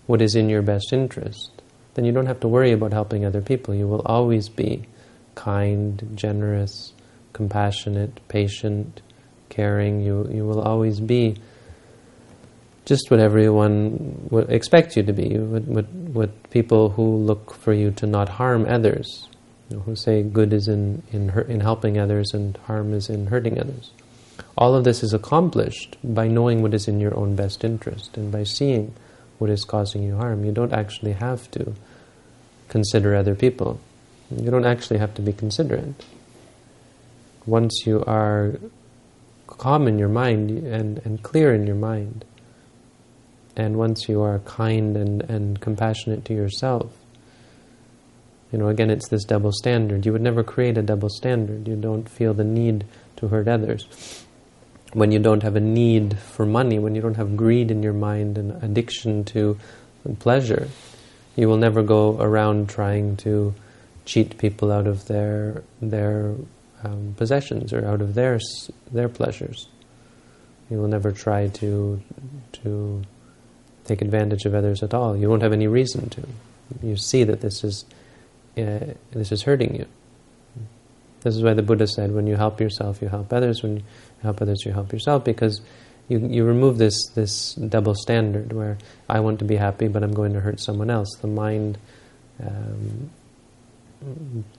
what 0.06 0.20
is 0.20 0.34
in 0.34 0.48
your 0.48 0.62
best 0.62 0.92
interest, 0.92 1.50
then 1.94 2.04
you 2.04 2.12
don't 2.12 2.26
have 2.26 2.40
to 2.40 2.48
worry 2.48 2.72
about 2.72 2.92
helping 2.92 3.24
other 3.24 3.40
people. 3.40 3.74
You 3.74 3.86
will 3.86 4.02
always 4.02 4.48
be 4.48 4.86
kind, 5.34 6.10
generous, 6.14 6.92
compassionate, 7.32 8.20
patient, 8.28 9.00
caring. 9.48 10.00
You, 10.00 10.28
you 10.30 10.44
will 10.44 10.60
always 10.60 11.00
be 11.00 11.36
just 12.84 13.10
what 13.10 13.20
everyone 13.20 14.26
would 14.30 14.50
expect 14.50 14.96
you 14.96 15.02
to 15.04 15.12
be, 15.12 15.38
what, 15.38 15.62
what, 15.64 15.88
what 15.88 16.50
people 16.50 16.90
who 16.90 17.16
look 17.16 17.54
for 17.54 17.72
you 17.72 17.92
to 17.92 18.06
not 18.06 18.28
harm 18.28 18.66
others, 18.68 19.28
you 19.70 19.76
know, 19.76 19.82
who 19.82 19.94
say 19.94 20.22
good 20.22 20.52
is 20.52 20.68
in, 20.68 21.02
in, 21.12 21.30
in 21.48 21.60
helping 21.60 21.98
others 21.98 22.32
and 22.34 22.56
harm 22.66 22.92
is 22.92 23.08
in 23.08 23.26
hurting 23.26 23.60
others. 23.60 23.92
All 24.56 24.74
of 24.74 24.84
this 24.84 25.02
is 25.02 25.14
accomplished 25.14 25.96
by 26.04 26.28
knowing 26.28 26.62
what 26.62 26.74
is 26.74 26.86
in 26.86 27.00
your 27.00 27.16
own 27.16 27.34
best 27.34 27.64
interest 27.64 28.16
and 28.16 28.30
by 28.30 28.44
seeing 28.44 28.94
what 29.38 29.50
is 29.50 29.64
causing 29.64 30.02
you 30.02 30.16
harm. 30.16 30.44
You 30.44 30.52
don't 30.52 30.72
actually 30.72 31.12
have 31.12 31.50
to 31.52 31.74
consider 32.68 33.16
other 33.16 33.34
people. 33.34 33.80
You 34.30 34.50
don't 34.50 34.66
actually 34.66 34.98
have 34.98 35.14
to 35.14 35.22
be 35.22 35.32
considerate. 35.32 36.04
Once 37.46 37.82
you 37.86 38.04
are 38.06 38.58
calm 39.46 39.88
in 39.88 39.98
your 39.98 40.08
mind 40.08 40.50
and, 40.50 41.00
and 41.04 41.22
clear 41.22 41.54
in 41.54 41.66
your 41.66 41.76
mind, 41.76 42.24
and 43.56 43.76
once 43.76 44.08
you 44.08 44.22
are 44.22 44.38
kind 44.40 44.96
and, 44.96 45.22
and 45.22 45.60
compassionate 45.60 46.24
to 46.26 46.34
yourself, 46.34 46.92
you 48.52 48.58
know, 48.58 48.68
again, 48.68 48.90
it's 48.90 49.08
this 49.08 49.24
double 49.24 49.52
standard. 49.52 50.04
You 50.04 50.12
would 50.12 50.22
never 50.22 50.44
create 50.44 50.76
a 50.76 50.82
double 50.82 51.08
standard. 51.08 51.66
You 51.66 51.74
don't 51.74 52.08
feel 52.08 52.34
the 52.34 52.44
need 52.44 52.84
to 53.16 53.28
hurt 53.28 53.48
others 53.48 54.26
when 54.92 55.10
you 55.12 55.18
don't 55.18 55.42
have 55.42 55.56
a 55.56 55.60
need 55.60 56.18
for 56.18 56.44
money, 56.44 56.78
when 56.78 56.94
you 56.94 57.00
don't 57.00 57.16
have 57.16 57.36
greed 57.36 57.70
in 57.70 57.82
your 57.82 57.92
mind 57.92 58.38
and 58.38 58.62
addiction 58.62 59.24
to 59.24 59.58
pleasure, 60.18 60.68
you 61.36 61.48
will 61.48 61.56
never 61.56 61.82
go 61.82 62.20
around 62.20 62.68
trying 62.68 63.16
to 63.16 63.54
cheat 64.04 64.36
people 64.38 64.72
out 64.72 64.86
of 64.86 65.06
their 65.06 65.62
their 65.80 66.34
um, 66.82 67.14
possessions 67.16 67.72
or 67.72 67.86
out 67.86 68.00
of 68.00 68.14
their 68.14 68.38
their 68.90 69.08
pleasures. 69.08 69.68
You 70.70 70.78
will 70.78 70.88
never 70.88 71.12
try 71.12 71.48
to 71.48 72.02
to 72.52 73.02
take 73.84 74.02
advantage 74.02 74.44
of 74.44 74.54
others 74.54 74.82
at 74.82 74.94
all. 74.94 75.16
You 75.16 75.28
won't 75.28 75.42
have 75.42 75.52
any 75.52 75.66
reason 75.66 76.08
to. 76.10 76.28
You 76.82 76.96
see 76.96 77.24
that 77.24 77.40
this 77.40 77.64
is 77.64 77.84
uh, 78.58 78.94
this 79.12 79.32
is 79.32 79.42
hurting 79.42 79.76
you. 79.76 79.86
This 81.22 81.36
is 81.36 81.42
why 81.42 81.54
the 81.54 81.62
Buddha 81.62 81.86
said, 81.86 82.12
when 82.12 82.26
you 82.26 82.34
help 82.34 82.60
yourself, 82.60 83.00
you 83.00 83.08
help 83.08 83.32
others. 83.32 83.62
When 83.62 83.84
help 84.22 84.40
others, 84.40 84.64
you 84.64 84.72
help 84.72 84.92
yourself, 84.92 85.24
because 85.24 85.60
you, 86.08 86.18
you 86.18 86.44
remove 86.44 86.78
this, 86.78 86.96
this 87.14 87.54
double 87.54 87.94
standard 87.94 88.52
where 88.52 88.78
I 89.08 89.20
want 89.20 89.38
to 89.38 89.44
be 89.44 89.56
happy 89.56 89.88
but 89.88 90.02
I'm 90.02 90.12
going 90.14 90.32
to 90.32 90.40
hurt 90.40 90.60
someone 90.60 90.90
else. 90.90 91.08
The 91.20 91.28
mind, 91.28 91.78
um, 92.42 93.10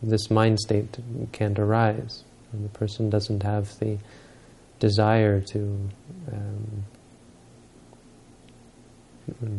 this 0.01 0.29
mind 0.31 0.59
state 0.59 0.97
can't 1.31 1.59
arise. 1.59 2.23
And 2.51 2.63
the 2.63 2.69
person 2.69 3.09
doesn't 3.09 3.43
have 3.43 3.77
the 3.79 3.97
desire 4.79 5.41
to 5.41 5.89
um, 6.31 6.85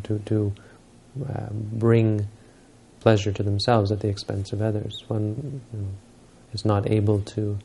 to, 0.05 0.19
to 0.19 0.53
uh, 1.29 1.49
bring 1.51 2.29
pleasure 3.01 3.33
to 3.33 3.43
themselves 3.43 3.91
at 3.91 4.01
the 4.01 4.09
expense 4.09 4.53
of 4.53 4.63
others. 4.63 5.05
One 5.09 5.61
you 5.73 5.79
know, 5.79 5.89
is 6.53 6.65
not 6.65 6.91
able 6.91 7.21
to 7.21 7.59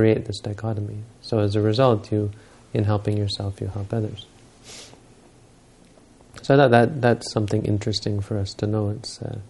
create 0.00 0.24
this 0.24 0.40
dichotomy. 0.40 0.96
So 1.20 1.40
as 1.40 1.54
a 1.56 1.60
result, 1.60 2.10
you 2.10 2.30
in 2.72 2.84
helping 2.84 3.18
yourself, 3.18 3.60
you 3.60 3.66
help 3.66 3.92
others. 3.92 4.24
So 6.40 6.56
that, 6.56 6.70
that 6.70 7.02
that's 7.02 7.30
something 7.32 7.66
interesting 7.66 8.22
for 8.22 8.38
us 8.38 8.54
to 8.54 8.66
know. 8.66 8.88
It's 8.96 9.20
uh, 9.20 9.40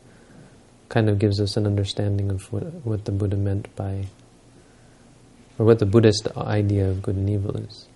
kind 0.89 1.09
of 1.09 1.21
gives 1.21 1.41
us 1.41 1.57
an 1.57 1.67
understanding 1.67 2.33
of 2.33 2.53
what, 2.53 2.65
what 2.85 3.05
the 3.05 3.13
Buddha 3.13 3.37
meant 3.37 3.75
by, 3.77 4.07
or 5.57 5.67
what 5.67 5.79
the 5.79 5.87
Buddhist 5.87 6.27
idea 6.37 6.91
of 6.91 7.01
good 7.01 7.15
and 7.15 7.31
evil 7.31 7.57
is. 7.57 7.87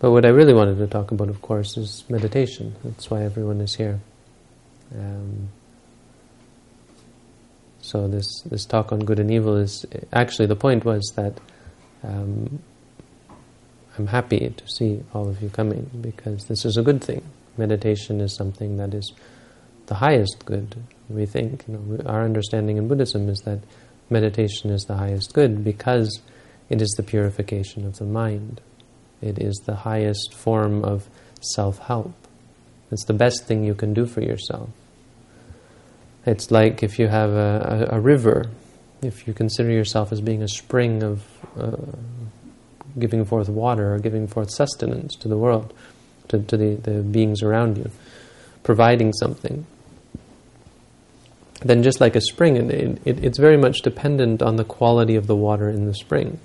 But 0.00 0.10
what 0.10 0.24
I 0.24 0.30
really 0.30 0.54
wanted 0.54 0.78
to 0.78 0.88
talk 0.88 1.12
about, 1.12 1.28
of 1.28 1.40
course, 1.40 1.76
is 1.76 2.02
meditation. 2.08 2.74
That's 2.82 3.08
why 3.08 3.22
everyone 3.22 3.60
is 3.60 3.76
here. 3.76 4.00
Um, 4.92 5.50
so 7.84 8.08
this 8.08 8.40
this 8.46 8.64
talk 8.64 8.92
on 8.92 9.00
good 9.00 9.18
and 9.18 9.30
evil 9.30 9.56
is 9.56 9.84
actually 10.12 10.46
the 10.46 10.56
point 10.56 10.86
was 10.86 11.12
that 11.16 11.38
um, 12.02 12.60
I'm 13.98 14.06
happy 14.06 14.54
to 14.56 14.68
see 14.68 15.02
all 15.12 15.28
of 15.28 15.42
you 15.42 15.50
coming 15.50 15.90
because 16.00 16.46
this 16.46 16.64
is 16.64 16.78
a 16.78 16.82
good 16.82 17.04
thing. 17.04 17.22
Meditation 17.58 18.22
is 18.22 18.34
something 18.34 18.78
that 18.78 18.94
is 18.94 19.12
the 19.86 19.96
highest 19.96 20.46
good. 20.46 20.76
We 21.10 21.26
think 21.26 21.64
you 21.68 21.74
know, 21.74 22.02
our 22.06 22.24
understanding 22.24 22.78
in 22.78 22.88
Buddhism 22.88 23.28
is 23.28 23.38
that 23.40 23.60
meditation 24.08 24.70
is 24.70 24.84
the 24.84 24.96
highest 24.96 25.34
good 25.34 25.62
because 25.62 26.20
it 26.70 26.80
is 26.80 26.90
the 26.96 27.02
purification 27.02 27.86
of 27.86 27.98
the 27.98 28.04
mind. 28.04 28.62
It 29.20 29.38
is 29.38 29.54
the 29.66 29.76
highest 29.76 30.32
form 30.34 30.82
of 30.84 31.06
self-help. 31.42 32.14
It's 32.90 33.04
the 33.04 33.12
best 33.12 33.44
thing 33.44 33.62
you 33.62 33.74
can 33.74 33.92
do 33.92 34.06
for 34.06 34.22
yourself. 34.22 34.70
It's 36.26 36.50
like 36.50 36.82
if 36.82 36.98
you 36.98 37.08
have 37.08 37.30
a, 37.30 37.88
a, 37.90 37.96
a 37.96 38.00
river, 38.00 38.46
if 39.02 39.26
you 39.26 39.34
consider 39.34 39.70
yourself 39.70 40.12
as 40.12 40.20
being 40.20 40.42
a 40.42 40.48
spring 40.48 41.02
of 41.02 41.22
uh, 41.58 41.76
giving 42.98 43.24
forth 43.24 43.48
water 43.48 43.94
or 43.94 43.98
giving 43.98 44.26
forth 44.26 44.50
sustenance 44.50 45.14
to 45.16 45.28
the 45.28 45.36
world, 45.36 45.74
to, 46.28 46.38
to 46.38 46.56
the, 46.56 46.74
the 46.76 47.02
beings 47.02 47.42
around 47.42 47.76
you, 47.76 47.90
providing 48.62 49.12
something, 49.12 49.66
then 51.60 51.82
just 51.82 52.00
like 52.00 52.16
a 52.16 52.20
spring, 52.20 52.56
it, 52.56 53.00
it, 53.04 53.24
it's 53.24 53.38
very 53.38 53.56
much 53.56 53.82
dependent 53.82 54.42
on 54.42 54.56
the 54.56 54.64
quality 54.64 55.16
of 55.16 55.26
the 55.26 55.36
water 55.36 55.68
in 55.68 55.86
the 55.86 55.94
spring. 55.94 56.38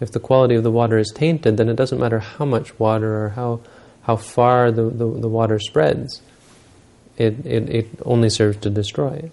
If 0.00 0.10
the 0.10 0.20
quality 0.20 0.54
of 0.54 0.62
the 0.62 0.70
water 0.70 0.98
is 0.98 1.12
tainted, 1.14 1.58
then 1.58 1.68
it 1.68 1.76
doesn't 1.76 2.00
matter 2.00 2.18
how 2.18 2.44
much 2.44 2.78
water 2.78 3.24
or 3.24 3.28
how, 3.30 3.60
how 4.02 4.16
far 4.16 4.70
the, 4.70 4.84
the, 4.84 5.06
the 5.06 5.28
water 5.28 5.58
spreads 5.58 6.22
it, 7.16 7.44
it, 7.46 7.68
it 7.68 7.88
only 8.04 8.30
serves 8.30 8.58
to 8.58 8.70
destroy. 8.70 9.14
It 9.14 9.32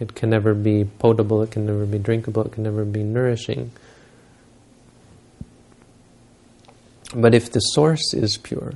It 0.00 0.14
can 0.14 0.30
never 0.30 0.54
be 0.54 0.84
potable, 0.84 1.42
it 1.42 1.50
can 1.50 1.66
never 1.66 1.86
be 1.86 1.98
drinkable, 1.98 2.44
it 2.44 2.52
can 2.52 2.62
never 2.62 2.84
be 2.84 3.02
nourishing. 3.02 3.70
But 7.14 7.34
if 7.34 7.50
the 7.50 7.60
source 7.60 8.12
is 8.12 8.36
pure, 8.36 8.74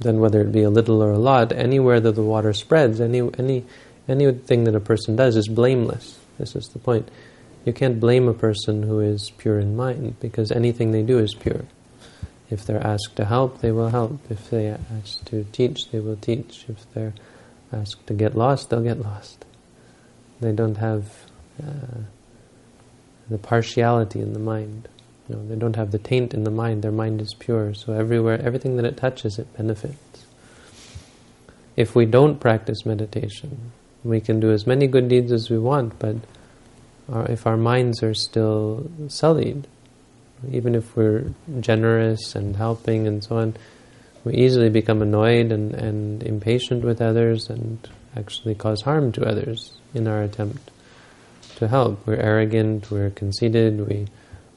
then 0.00 0.20
whether 0.20 0.40
it 0.40 0.52
be 0.52 0.62
a 0.62 0.70
little 0.70 1.02
or 1.02 1.12
a 1.12 1.18
lot, 1.18 1.52
anywhere 1.52 2.00
that 2.00 2.12
the 2.12 2.22
water 2.22 2.52
spreads, 2.52 3.00
any 3.00 3.20
any 3.38 3.64
anything 4.08 4.64
that 4.64 4.74
a 4.74 4.80
person 4.80 5.16
does 5.16 5.36
is 5.36 5.48
blameless. 5.48 6.18
This 6.38 6.56
is 6.56 6.66
the 6.68 6.78
point. 6.78 7.08
You 7.64 7.72
can't 7.72 8.00
blame 8.00 8.26
a 8.28 8.34
person 8.34 8.82
who 8.82 9.00
is 9.00 9.30
pure 9.36 9.58
in 9.58 9.76
mind 9.76 10.16
because 10.20 10.50
anything 10.50 10.92
they 10.92 11.02
do 11.02 11.18
is 11.18 11.34
pure. 11.34 11.64
If 12.50 12.66
they're 12.66 12.84
asked 12.84 13.16
to 13.16 13.24
help, 13.24 13.60
they 13.60 13.70
will 13.70 13.90
help. 13.90 14.18
If 14.28 14.50
they 14.50 14.68
are 14.68 14.80
asked 14.98 15.26
to 15.26 15.44
teach, 15.52 15.90
they 15.90 16.00
will 16.00 16.16
teach. 16.16 16.64
If 16.68 16.92
they're 16.92 17.14
asked 17.72 18.06
to 18.08 18.14
get 18.14 18.36
lost, 18.36 18.70
they'll 18.70 18.82
get 18.82 19.00
lost. 19.00 19.44
They 20.40 20.52
don't 20.52 20.76
have 20.76 21.26
uh, 21.62 22.02
the 23.28 23.38
partiality 23.38 24.20
in 24.20 24.32
the 24.32 24.40
mind. 24.40 24.88
Know, 25.30 25.46
they 25.46 25.54
don't 25.54 25.76
have 25.76 25.92
the 25.92 25.98
taint 25.98 26.34
in 26.34 26.42
the 26.42 26.50
mind. 26.50 26.82
Their 26.82 26.90
mind 26.90 27.20
is 27.20 27.34
pure. 27.34 27.72
So 27.74 27.92
everywhere, 27.92 28.40
everything 28.42 28.76
that 28.76 28.84
it 28.84 28.96
touches, 28.96 29.38
it 29.38 29.56
benefits. 29.56 30.26
If 31.76 31.94
we 31.94 32.04
don't 32.04 32.40
practice 32.40 32.84
meditation, 32.84 33.70
we 34.02 34.20
can 34.20 34.40
do 34.40 34.50
as 34.50 34.66
many 34.66 34.88
good 34.88 35.08
deeds 35.08 35.30
as 35.30 35.48
we 35.48 35.58
want, 35.58 35.98
but 35.98 36.16
our, 37.08 37.30
if 37.30 37.46
our 37.46 37.56
minds 37.56 38.02
are 38.02 38.14
still 38.14 38.90
sullied, 39.08 39.66
even 40.50 40.74
if 40.74 40.96
we're 40.96 41.32
generous 41.60 42.34
and 42.34 42.56
helping 42.56 43.06
and 43.06 43.22
so 43.22 43.38
on, 43.38 43.54
we 44.24 44.34
easily 44.34 44.68
become 44.68 45.02
annoyed 45.02 45.52
and, 45.52 45.74
and 45.74 46.22
impatient 46.22 46.84
with 46.84 47.00
others 47.00 47.48
and 47.48 47.88
actually 48.16 48.54
cause 48.54 48.82
harm 48.82 49.12
to 49.12 49.24
others 49.24 49.78
in 49.94 50.06
our 50.06 50.22
attempt 50.22 50.70
to 51.56 51.68
help. 51.68 52.06
We're 52.06 52.16
arrogant, 52.16 52.90
we're 52.90 53.10
conceited, 53.10 53.86
we 53.88 54.06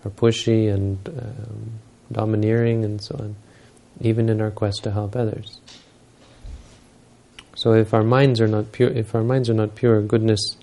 are 0.05 0.11
pushy 0.11 0.73
and 0.73 0.97
um, 1.07 1.71
domineering 2.11 2.83
and 2.83 3.01
so 3.01 3.15
on, 3.15 3.35
even 4.01 4.29
in 4.29 4.41
our 4.41 4.51
quest 4.51 4.83
to 4.83 4.91
help 4.91 5.15
others. 5.15 5.59
So 7.55 7.73
if 7.73 7.93
our 7.93 8.03
minds 8.03 8.41
are 8.41 8.47
not 8.47 8.71
pure, 8.71 8.89
if 8.89 9.15
our 9.15 9.23
minds 9.23 9.49
are 9.49 9.53
not 9.53 9.75
pure, 9.75 10.01
goodness 10.01 10.57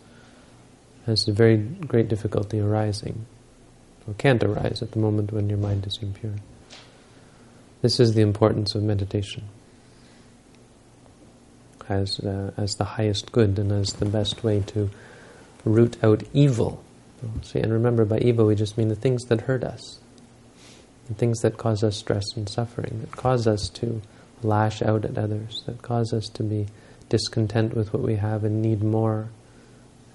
has 1.07 1.27
a 1.29 1.33
very 1.33 1.57
great 1.57 2.09
difficulty 2.09 2.61
arising 2.61 3.25
or 4.07 4.15
can't 4.15 4.43
arise 4.43 4.83
at 4.83 4.93
the 4.93 4.99
moment 4.99 5.33
when 5.33 5.49
your 5.49 5.59
mind 5.59 5.87
is 5.87 5.99
impure. 6.03 6.35
This 7.83 7.99
is 7.99 8.15
the 8.15 8.23
importance 8.23 8.75
of 8.75 8.83
meditation 8.83 9.45
as, 11.91 12.21
uh, 12.21 12.53
as 12.57 12.77
the 12.77 12.85
highest 12.85 13.33
good 13.33 13.59
and 13.59 13.73
as 13.73 13.95
the 13.95 14.07
best 14.07 14.45
way 14.45 14.61
to 14.61 14.89
root 15.65 16.03
out 16.03 16.23
evil. 16.33 16.83
See, 17.43 17.59
and 17.59 17.73
remember, 17.73 18.05
by 18.05 18.19
evil 18.19 18.47
we 18.47 18.55
just 18.55 18.79
mean 18.79 18.89
the 18.89 18.95
things 18.95 19.25
that 19.25 19.43
hurt 19.43 19.63
us, 19.63 19.99
the 21.09 21.15
things 21.15 21.41
that 21.41 21.59
cause 21.59 21.83
us 21.83 21.97
stress 21.97 22.25
and 22.37 22.49
suffering, 22.49 23.01
that 23.01 23.13
cause 23.13 23.47
us 23.47 23.69
to 23.71 24.01
lash 24.43 24.81
out 24.81 25.05
at 25.05 25.19
others, 25.19 25.63
that 25.67 25.83
cause 25.83 26.15
us 26.15 26.29
to 26.31 26.43
be 26.43 26.69
discontent 27.11 27.75
with 27.75 27.93
what 27.93 28.03
we 28.03 28.17
have 28.17 28.45
and 28.45 28.63
need 28.63 28.83
more 28.83 29.29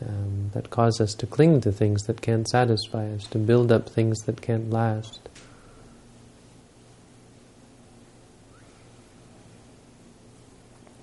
um, 0.01 0.51
that 0.53 0.69
cause 0.69 0.99
us 0.99 1.13
to 1.15 1.25
cling 1.25 1.61
to 1.61 1.71
things 1.71 2.03
that 2.03 2.21
can't 2.21 2.47
satisfy 2.47 3.09
us, 3.11 3.25
to 3.27 3.37
build 3.37 3.71
up 3.71 3.89
things 3.89 4.19
that 4.25 4.41
can't 4.41 4.69
last. 4.69 5.19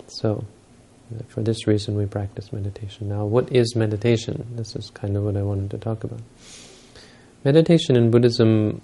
So, 0.06 0.44
for 1.28 1.42
this 1.42 1.66
reason 1.66 1.96
we 1.96 2.06
practice 2.06 2.52
meditation. 2.52 3.08
Now, 3.08 3.24
what 3.24 3.50
is 3.50 3.74
meditation? 3.74 4.46
This 4.56 4.76
is 4.76 4.90
kind 4.90 5.16
of 5.16 5.24
what 5.24 5.36
I 5.36 5.42
wanted 5.42 5.70
to 5.70 5.78
talk 5.78 6.04
about. 6.04 6.20
Meditation 7.44 7.96
in 7.96 8.10
Buddhism, 8.10 8.82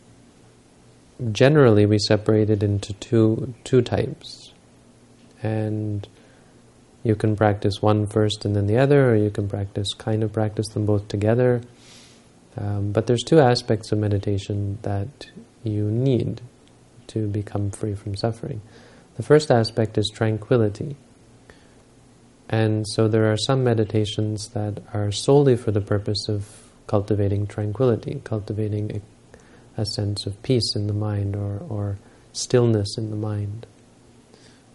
generally 1.32 1.86
we 1.86 1.98
separate 1.98 2.50
it 2.50 2.62
into 2.62 2.92
two, 2.94 3.54
two 3.64 3.82
types. 3.82 4.52
And 5.42 6.08
you 7.08 7.16
can 7.16 7.34
practice 7.34 7.80
one 7.80 8.06
first 8.06 8.44
and 8.44 8.54
then 8.54 8.66
the 8.66 8.76
other, 8.76 9.10
or 9.10 9.16
you 9.16 9.30
can 9.30 9.48
practice 9.48 9.94
kind 9.94 10.22
of 10.22 10.30
practice 10.30 10.68
them 10.68 10.84
both 10.84 11.08
together. 11.08 11.62
Um, 12.56 12.92
but 12.92 13.06
there's 13.06 13.22
two 13.22 13.40
aspects 13.40 13.92
of 13.92 13.98
meditation 13.98 14.78
that 14.82 15.30
you 15.64 15.90
need 15.90 16.42
to 17.08 17.26
become 17.26 17.70
free 17.70 17.94
from 17.94 18.14
suffering. 18.14 18.60
The 19.16 19.22
first 19.22 19.50
aspect 19.50 19.96
is 19.96 20.10
tranquility. 20.14 20.96
And 22.50 22.86
so 22.86 23.08
there 23.08 23.32
are 23.32 23.36
some 23.38 23.64
meditations 23.64 24.50
that 24.50 24.82
are 24.92 25.10
solely 25.10 25.56
for 25.56 25.70
the 25.70 25.80
purpose 25.80 26.28
of 26.28 26.46
cultivating 26.86 27.46
tranquility, 27.46 28.20
cultivating 28.24 29.02
a, 29.76 29.82
a 29.82 29.86
sense 29.86 30.26
of 30.26 30.42
peace 30.42 30.74
in 30.76 30.86
the 30.86 30.92
mind 30.92 31.36
or, 31.36 31.62
or 31.68 31.98
stillness 32.32 32.98
in 32.98 33.10
the 33.10 33.16
mind, 33.16 33.66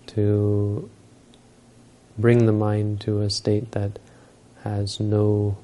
to 0.08 0.89
bring 2.17 2.45
the 2.45 2.54
mind 2.54 3.02
to 3.02 3.21
a 3.21 3.30
state 3.30 3.71
that 3.71 3.99
has 4.63 4.99
no 4.99 5.58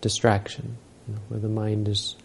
distraction, 0.00 0.76
you 1.06 1.14
know, 1.14 1.20
where 1.28 1.40
the 1.40 1.48
mind 1.48 1.88
is 1.88 2.16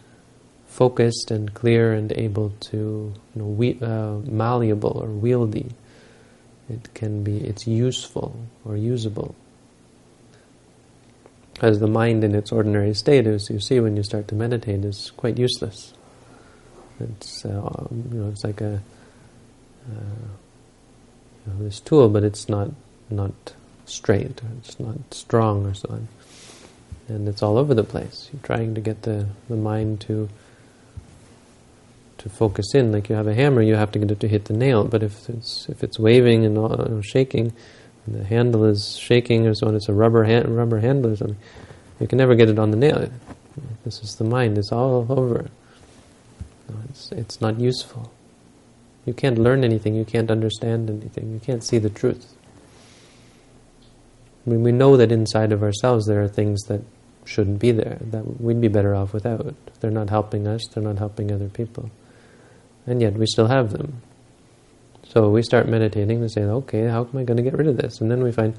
focused 0.67 1.31
and 1.31 1.53
clear 1.53 1.93
and 1.93 2.11
able 2.13 2.49
to, 2.59 2.77
you 2.77 3.41
know, 3.41 3.45
we, 3.45 3.79
uh, 3.81 4.15
malleable 4.25 4.97
or 5.01 5.07
wieldy. 5.07 5.71
It 6.69 6.93
can 6.93 7.23
be, 7.23 7.37
it's 7.37 7.67
useful 7.67 8.35
or 8.65 8.75
usable. 8.75 9.35
As 11.61 11.79
the 11.79 11.87
mind 11.87 12.23
in 12.23 12.35
its 12.35 12.51
ordinary 12.51 12.93
state, 12.93 13.27
as 13.27 13.49
you 13.49 13.59
see 13.59 13.79
when 13.79 13.95
you 13.95 14.03
start 14.03 14.27
to 14.29 14.35
meditate, 14.35 14.83
is 14.83 15.11
quite 15.15 15.37
useless. 15.37 15.93
It's 16.99 17.45
uh, 17.45 17.87
you 17.91 18.19
know 18.19 18.29
it's 18.29 18.43
like 18.43 18.59
a 18.61 18.81
uh, 19.89 20.25
you 21.45 21.53
know, 21.53 21.63
this 21.63 21.79
tool, 21.79 22.09
but 22.09 22.23
it's 22.23 22.49
not 22.49 22.71
not 23.09 23.53
straight, 23.85 24.41
or 24.43 24.49
it's 24.59 24.79
not 24.79 25.13
strong, 25.13 25.65
or 25.65 25.73
so 25.73 25.89
on. 25.89 26.07
And 27.07 27.27
it's 27.27 27.43
all 27.43 27.57
over 27.57 27.73
the 27.73 27.83
place. 27.83 28.29
You're 28.33 28.41
trying 28.41 28.73
to 28.75 28.81
get 28.81 29.03
the, 29.03 29.27
the 29.47 29.55
mind 29.55 30.01
to 30.01 30.29
to 32.25 32.29
focus 32.29 32.73
in. 32.73 32.91
Like 32.91 33.07
you 33.09 33.15
have 33.15 33.27
a 33.27 33.35
hammer, 33.35 33.61
you 33.61 33.75
have 33.75 33.91
to 33.91 33.99
get 33.99 34.09
it 34.09 34.19
to 34.21 34.27
hit 34.27 34.45
the 34.45 34.53
nail. 34.53 34.83
But 34.83 35.03
if 35.03 35.29
it's 35.29 35.69
if 35.69 35.83
it's 35.83 35.99
waving 35.99 36.45
and 36.45 36.57
all, 36.57 36.69
know, 36.69 37.01
shaking, 37.01 37.53
and 38.05 38.15
the 38.19 38.23
handle 38.23 38.65
is 38.65 38.97
shaking 38.97 39.45
or 39.47 39.53
so 39.53 39.67
on, 39.67 39.75
it's 39.75 39.89
a 39.89 39.93
rubber 39.93 40.23
hand, 40.23 40.55
rubber 40.55 40.79
handle 40.79 41.11
or 41.11 41.15
something. 41.15 41.37
You 41.99 42.07
can 42.07 42.17
never 42.17 42.35
get 42.35 42.49
it 42.49 42.59
on 42.59 42.71
the 42.71 42.77
nail. 42.77 43.09
This 43.83 44.01
is 44.01 44.15
the 44.15 44.23
mind. 44.23 44.57
It's 44.57 44.71
all 44.71 45.05
over. 45.09 45.49
No, 46.69 46.75
it's 46.89 47.11
it's 47.11 47.39
not 47.39 47.59
useful. 47.59 48.11
You 49.05 49.13
can't 49.13 49.37
learn 49.37 49.63
anything. 49.63 49.93
You 49.93 50.05
can't 50.05 50.31
understand 50.31 50.89
anything. 50.89 51.31
You 51.31 51.39
can't 51.39 51.63
see 51.63 51.77
the 51.77 51.91
truth. 51.91 52.33
I 54.45 54.49
mean, 54.49 54.63
we 54.63 54.71
know 54.71 54.97
that 54.97 55.11
inside 55.11 55.51
of 55.51 55.63
ourselves 55.63 56.05
there 56.05 56.21
are 56.21 56.27
things 56.27 56.61
that 56.63 56.81
shouldn't 57.25 57.59
be 57.59 57.71
there, 57.71 57.97
that 58.01 58.39
we'd 58.39 58.61
be 58.61 58.67
better 58.67 58.93
off 58.93 59.13
without. 59.13 59.55
They're 59.79 59.91
not 59.91 60.09
helping 60.09 60.47
us, 60.47 60.67
they're 60.67 60.83
not 60.83 60.99
helping 60.99 61.31
other 61.31 61.49
people. 61.49 61.89
And 62.85 63.01
yet 63.01 63.13
we 63.13 63.25
still 63.25 63.47
have 63.47 63.71
them. 63.71 64.01
So 65.07 65.29
we 65.29 65.41
start 65.41 65.67
meditating 65.67 66.21
and 66.21 66.31
say, 66.31 66.43
okay, 66.43 66.87
how 66.87 67.01
am 67.05 67.17
I 67.17 67.23
going 67.23 67.37
to 67.37 67.43
get 67.43 67.53
rid 67.53 67.67
of 67.67 67.77
this? 67.77 68.01
And 68.01 68.11
then 68.11 68.23
we 68.23 68.31
find, 68.31 68.55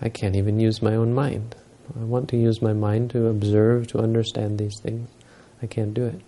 I 0.00 0.08
can't 0.08 0.36
even 0.36 0.60
use 0.60 0.82
my 0.82 0.94
own 0.94 1.14
mind. 1.14 1.56
I 1.98 2.04
want 2.04 2.28
to 2.30 2.36
use 2.36 2.60
my 2.62 2.72
mind 2.72 3.10
to 3.10 3.26
observe, 3.28 3.86
to 3.88 3.98
understand 3.98 4.58
these 4.58 4.78
things. 4.82 5.08
I 5.62 5.66
can't 5.66 5.94
do 5.94 6.04
it. 6.04 6.20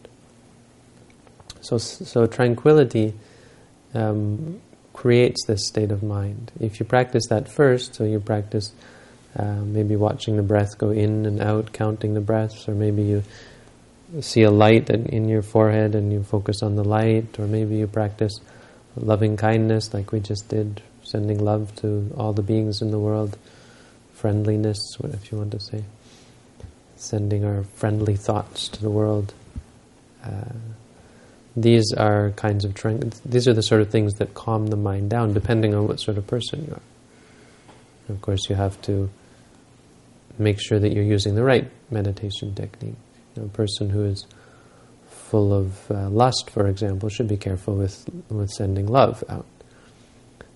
So, 1.60 1.78
so 1.78 2.26
tranquility 2.26 3.14
um, 3.94 4.60
creates 4.98 5.44
this 5.46 5.68
state 5.68 5.92
of 5.92 6.02
mind. 6.02 6.50
If 6.58 6.80
you 6.80 6.84
practice 6.84 7.28
that 7.28 7.48
first, 7.48 7.94
so 7.94 8.02
you 8.02 8.18
practice 8.18 8.72
uh, 9.36 9.62
maybe 9.62 9.94
watching 9.94 10.36
the 10.36 10.42
breath 10.42 10.76
go 10.76 10.90
in 10.90 11.24
and 11.24 11.40
out, 11.40 11.72
counting 11.72 12.14
the 12.14 12.20
breaths, 12.20 12.68
or 12.68 12.74
maybe 12.74 13.02
you 13.02 13.22
see 14.20 14.42
a 14.42 14.50
light 14.50 14.90
in 14.90 15.28
your 15.28 15.42
forehead 15.42 15.94
and 15.94 16.12
you 16.12 16.24
focus 16.24 16.64
on 16.64 16.74
the 16.74 16.82
light, 16.82 17.38
or 17.38 17.46
maybe 17.46 17.76
you 17.76 17.86
practice 17.86 18.40
loving 18.96 19.36
kindness 19.36 19.94
like 19.94 20.10
we 20.10 20.18
just 20.18 20.48
did, 20.48 20.82
sending 21.04 21.38
love 21.38 21.72
to 21.76 22.12
all 22.16 22.32
the 22.32 22.42
beings 22.42 22.82
in 22.82 22.90
the 22.90 22.98
world, 22.98 23.38
friendliness, 24.14 24.80
if 25.04 25.30
you 25.30 25.38
want 25.38 25.52
to 25.52 25.60
say, 25.60 25.84
sending 26.96 27.44
our 27.44 27.62
friendly 27.62 28.16
thoughts 28.16 28.66
to 28.66 28.82
the 28.82 28.90
world. 28.90 29.32
Uh, 30.24 30.58
these 31.62 31.92
are 31.96 32.30
kinds 32.32 32.64
of 32.64 32.74
these 33.24 33.48
are 33.48 33.54
the 33.54 33.62
sort 33.62 33.80
of 33.80 33.90
things 33.90 34.14
that 34.14 34.34
calm 34.34 34.68
the 34.68 34.76
mind 34.76 35.10
down, 35.10 35.32
depending 35.32 35.74
on 35.74 35.88
what 35.88 36.00
sort 36.00 36.18
of 36.18 36.26
person 36.26 36.64
you 36.66 36.72
are. 36.72 38.14
Of 38.14 38.22
course, 38.22 38.48
you 38.48 38.56
have 38.56 38.80
to 38.82 39.10
make 40.38 40.60
sure 40.60 40.78
that 40.78 40.92
you're 40.92 41.04
using 41.04 41.34
the 41.34 41.42
right 41.42 41.68
meditation 41.90 42.54
technique. 42.54 42.94
You 43.34 43.42
know, 43.42 43.46
a 43.46 43.50
person 43.50 43.90
who 43.90 44.04
is 44.04 44.26
full 45.08 45.52
of 45.52 45.90
uh, 45.90 46.08
lust, 46.08 46.50
for 46.50 46.66
example, 46.68 47.08
should 47.08 47.28
be 47.28 47.36
careful 47.36 47.74
with 47.74 48.08
with 48.28 48.50
sending 48.50 48.86
love 48.86 49.24
out. 49.28 49.46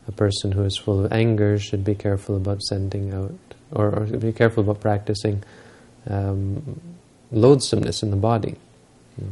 A 0.09 0.13
person 0.13 0.53
who 0.53 0.65
is 0.65 0.77
full 0.77 1.05
of 1.05 1.13
anger 1.13 1.59
should 1.59 1.85
be 1.85 1.95
careful 1.95 2.37
about 2.37 2.61
sending 2.63 3.13
out, 3.13 3.35
or, 3.71 3.89
or 3.89 4.07
be 4.07 4.33
careful 4.33 4.65
about 4.65 4.81
practicing 4.81 5.43
um, 6.09 6.81
loathsomeness 7.31 8.03
in 8.03 8.11
the 8.11 8.17
body. 8.17 8.57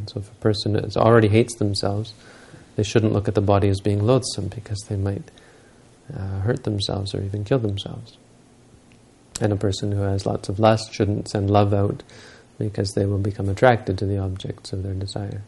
So 0.07 0.21
if 0.21 0.31
a 0.31 0.35
person 0.37 0.77
is, 0.77 0.97
already 0.97 1.29
hates 1.29 1.55
themselves, 1.57 2.13
they 2.77 2.83
shouldn't 2.83 3.13
look 3.13 3.29
at 3.29 3.35
the 3.35 3.41
body 3.41 3.69
as 3.69 3.81
being 3.81 4.05
loathsome 4.05 4.49
because 4.49 4.81
they 4.89 4.97
might 4.97 5.31
uh, 6.15 6.41
hurt 6.41 6.65
themselves 6.65 7.15
or 7.15 7.23
even 7.23 7.45
kill 7.45 7.59
themselves. 7.59 8.17
And 9.41 9.53
a 9.53 9.57
person 9.57 9.93
who 9.93 10.03
has 10.03 10.27
lots 10.27 10.49
of 10.49 10.59
lust 10.59 10.93
shouldn't 10.93 11.29
send 11.29 11.51
love 11.51 11.73
out 11.73 12.03
because 12.59 12.93
they 12.93 13.07
will 13.07 13.19
become 13.19 13.49
attracted 13.49 13.97
to 13.99 14.07
the 14.07 14.19
objects 14.19 14.73
of 14.73 14.83
their 14.83 14.95
desire. 14.95 15.43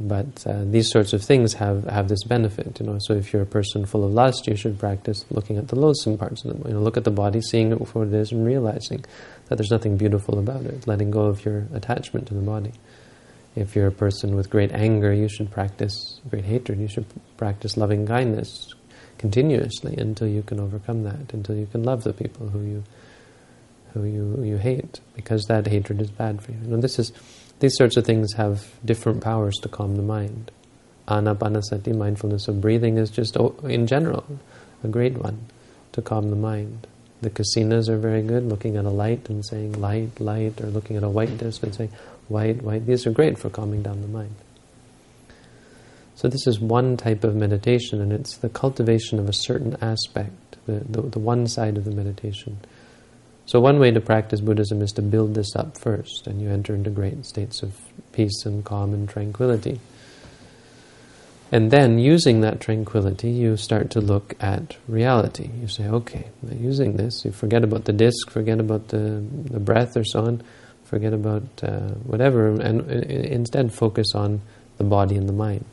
But 0.00 0.46
uh, 0.46 0.62
these 0.64 0.88
sorts 0.90 1.12
of 1.12 1.24
things 1.24 1.54
have, 1.54 1.82
have 1.84 2.08
this 2.08 2.22
benefit, 2.22 2.78
you 2.78 2.86
know. 2.86 2.98
So 3.00 3.14
if 3.14 3.32
you're 3.32 3.42
a 3.42 3.46
person 3.46 3.84
full 3.84 4.04
of 4.04 4.12
lust, 4.12 4.46
you 4.46 4.54
should 4.54 4.78
practice 4.78 5.24
looking 5.30 5.58
at 5.58 5.68
the 5.68 5.76
loathsome 5.76 6.16
parts 6.16 6.44
of 6.44 6.56
the 6.62 6.68
You 6.68 6.74
know, 6.74 6.80
look 6.80 6.96
at 6.96 7.02
the 7.02 7.10
body, 7.10 7.40
seeing 7.40 7.72
it 7.72 7.84
for 7.88 8.04
it 8.04 8.12
is, 8.12 8.30
and 8.30 8.46
realizing 8.46 9.04
that 9.46 9.56
there's 9.56 9.72
nothing 9.72 9.96
beautiful 9.96 10.38
about 10.38 10.62
it. 10.62 10.86
Letting 10.86 11.10
go 11.10 11.22
of 11.22 11.44
your 11.44 11.66
attachment 11.74 12.28
to 12.28 12.34
the 12.34 12.40
body. 12.40 12.72
If 13.56 13.74
you're 13.74 13.88
a 13.88 13.92
person 13.92 14.36
with 14.36 14.50
great 14.50 14.70
anger, 14.70 15.12
you 15.12 15.28
should 15.28 15.50
practice 15.50 16.20
great 16.30 16.44
hatred. 16.44 16.78
You 16.78 16.86
should 16.86 17.06
practice 17.36 17.76
loving 17.76 18.06
kindness 18.06 18.72
continuously 19.18 19.96
until 19.96 20.28
you 20.28 20.44
can 20.44 20.60
overcome 20.60 21.02
that, 21.02 21.32
until 21.32 21.56
you 21.56 21.66
can 21.66 21.82
love 21.82 22.04
the 22.04 22.12
people 22.12 22.48
who 22.48 22.60
you 22.60 22.84
who 23.94 24.04
you 24.04 24.44
you 24.44 24.58
hate, 24.58 25.00
because 25.16 25.46
that 25.46 25.66
hatred 25.66 26.00
is 26.00 26.10
bad 26.10 26.40
for 26.40 26.52
you. 26.52 26.58
You 26.62 26.68
know, 26.68 26.76
this 26.76 27.00
is 27.00 27.12
these 27.60 27.76
sorts 27.76 27.96
of 27.96 28.04
things 28.04 28.34
have 28.34 28.66
different 28.84 29.22
powers 29.22 29.54
to 29.62 29.68
calm 29.68 29.96
the 29.96 30.02
mind. 30.02 30.50
Anapanasati, 31.08 31.94
mindfulness 31.94 32.48
of 32.48 32.60
breathing, 32.60 32.98
is 32.98 33.10
just, 33.10 33.36
oh, 33.36 33.56
in 33.64 33.86
general, 33.86 34.24
a 34.84 34.88
great 34.88 35.16
one 35.18 35.46
to 35.92 36.02
calm 36.02 36.30
the 36.30 36.36
mind. 36.36 36.86
The 37.20 37.30
kasinas 37.30 37.88
are 37.88 37.98
very 37.98 38.22
good, 38.22 38.44
looking 38.44 38.76
at 38.76 38.84
a 38.84 38.90
light 38.90 39.28
and 39.28 39.44
saying 39.44 39.80
light, 39.80 40.20
light, 40.20 40.60
or 40.60 40.66
looking 40.66 40.96
at 40.96 41.02
a 41.02 41.08
white 41.08 41.36
disc 41.38 41.62
and 41.62 41.74
saying 41.74 41.90
white, 42.28 42.62
white. 42.62 42.86
These 42.86 43.06
are 43.06 43.10
great 43.10 43.38
for 43.38 43.50
calming 43.50 43.82
down 43.82 44.02
the 44.02 44.08
mind. 44.08 44.34
So 46.14 46.28
this 46.28 46.46
is 46.46 46.60
one 46.60 46.96
type 46.96 47.24
of 47.24 47.34
meditation, 47.34 48.00
and 48.00 48.12
it's 48.12 48.36
the 48.36 48.48
cultivation 48.48 49.18
of 49.18 49.28
a 49.28 49.32
certain 49.32 49.76
aspect, 49.80 50.58
the, 50.66 50.80
the, 50.80 51.02
the 51.02 51.18
one 51.18 51.46
side 51.46 51.76
of 51.76 51.84
the 51.84 51.90
meditation. 51.90 52.58
So 53.48 53.60
one 53.60 53.78
way 53.78 53.90
to 53.92 54.00
practice 54.02 54.42
Buddhism 54.42 54.82
is 54.82 54.92
to 54.92 55.00
build 55.00 55.32
this 55.32 55.56
up 55.56 55.78
first, 55.78 56.26
and 56.26 56.38
you 56.38 56.50
enter 56.50 56.74
into 56.74 56.90
great 56.90 57.24
states 57.24 57.62
of 57.62 57.74
peace 58.12 58.44
and 58.44 58.62
calm 58.62 58.92
and 58.92 59.08
tranquility. 59.08 59.80
And 61.50 61.70
then, 61.70 61.98
using 61.98 62.42
that 62.42 62.60
tranquility, 62.60 63.30
you 63.30 63.56
start 63.56 63.88
to 63.92 64.02
look 64.02 64.34
at 64.38 64.76
reality. 64.86 65.48
You 65.58 65.66
say, 65.66 65.88
okay, 65.88 66.26
using 66.60 66.98
this, 66.98 67.24
you 67.24 67.32
forget 67.32 67.64
about 67.64 67.86
the 67.86 67.94
disc, 67.94 68.28
forget 68.28 68.60
about 68.60 68.88
the, 68.88 69.24
the 69.50 69.60
breath 69.60 69.96
or 69.96 70.04
so 70.04 70.26
on, 70.26 70.42
forget 70.84 71.14
about 71.14 71.44
uh, 71.62 71.94
whatever, 72.04 72.48
and 72.48 72.82
uh, 72.82 72.96
instead 72.96 73.72
focus 73.72 74.08
on 74.14 74.42
the 74.76 74.84
body 74.84 75.16
and 75.16 75.26
the 75.26 75.32
mind. 75.32 75.64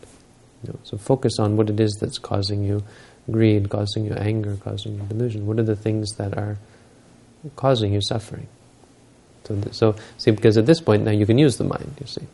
You 0.64 0.72
know, 0.72 0.80
so 0.84 0.96
focus 0.96 1.40
on 1.40 1.58
what 1.58 1.70
it 1.70 1.82
is 1.82 1.98
that's 2.00 2.20
causing 2.20 2.64
you 2.64 2.86
greed, 3.30 3.68
causing 3.68 4.06
you 4.06 4.14
anger, 4.14 4.56
causing 4.64 4.96
you 4.96 5.02
delusion. 5.10 5.46
What 5.46 5.60
are 5.60 5.64
the 5.64 5.76
things 5.76 6.12
that 6.14 6.38
are 6.38 6.58
causing 7.56 7.94
you 7.94 8.02
suffering. 8.02 8.48
So, 9.46 9.62
so, 9.72 9.96
see, 10.18 10.32
because 10.32 10.58
at 10.58 10.66
this 10.66 10.82
point 10.82 11.04
now 11.04 11.12
you 11.12 11.26
can 11.26 11.38
use 11.38 11.58
the 11.58 11.64
mind, 11.64 11.96
you 12.00 12.08
see. 12.08 12.28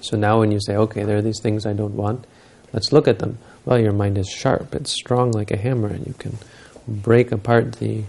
So 0.00 0.16
now 0.16 0.40
when 0.40 0.50
you 0.50 0.58
say, 0.60 0.76
okay, 0.76 1.04
there 1.04 1.18
are 1.18 1.22
these 1.22 1.40
things 1.40 1.66
I 1.66 1.74
don't 1.74 1.96
want, 1.96 2.26
let's 2.72 2.92
look 2.92 3.06
at 3.06 3.18
them. 3.18 3.38
Well, 3.64 3.78
your 3.78 3.92
mind 3.92 4.18
is 4.18 4.28
sharp, 4.28 4.74
it's 4.74 4.90
strong 4.90 5.32
like 5.32 5.50
a 5.50 5.56
hammer, 5.56 5.88
and 5.88 6.06
you 6.06 6.14
can 6.14 6.38
break 6.86 7.30
apart 7.32 7.74
the 7.74 8.04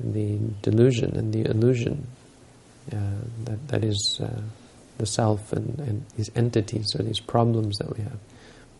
the 0.00 0.38
delusion 0.60 1.16
and 1.16 1.32
the 1.32 1.48
illusion 1.48 2.04
uh, 2.92 2.96
that, 3.44 3.68
that 3.68 3.84
is 3.84 4.20
uh, 4.20 4.40
the 4.98 5.06
self 5.06 5.52
and, 5.52 5.78
and 5.78 6.04
these 6.16 6.30
entities 6.34 6.96
or 6.98 7.04
these 7.04 7.20
problems 7.20 7.78
that 7.78 7.96
we 7.96 8.02
have. 8.02 8.18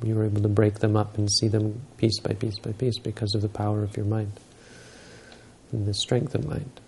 You 0.03 0.19
are 0.19 0.25
able 0.25 0.43
to 0.43 0.49
break 0.49 0.81
them 0.81 0.97
up 0.97 1.17
and 1.17 1.31
see 1.31 1.47
them 1.47 1.81
piece 1.99 2.19
by 2.19 2.35
piece 2.35 2.59
by 2.59 2.73
piece 2.73 2.99
because 2.99 3.35
of 3.37 3.43
the 3.43 3.49
power 3.49 3.85
of 3.85 3.97
your 3.97 4.07
mind 4.07 4.33
and 5.75 5.87
the 5.87 5.95
strength 5.95 6.35
of 6.35 6.47
mind. 6.47 6.81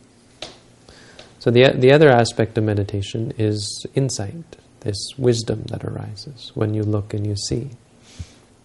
So 1.38 1.50
the 1.50 1.72
the 1.72 1.92
other 1.92 2.08
aspect 2.08 2.56
of 2.58 2.64
meditation 2.64 3.32
is 3.38 3.86
insight, 3.94 4.56
this 4.80 4.96
wisdom 5.18 5.64
that 5.64 5.84
arises 5.84 6.52
when 6.54 6.74
you 6.74 6.82
look 6.82 7.12
and 7.12 7.26
you 7.26 7.36
see. 7.36 7.70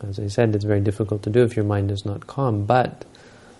As 0.07 0.19
I 0.19 0.27
said, 0.27 0.55
it's 0.55 0.65
very 0.65 0.81
difficult 0.81 1.21
to 1.23 1.29
do 1.29 1.43
if 1.43 1.55
your 1.55 1.65
mind 1.65 1.91
is 1.91 2.05
not 2.05 2.25
calm, 2.25 2.65
but 2.65 3.05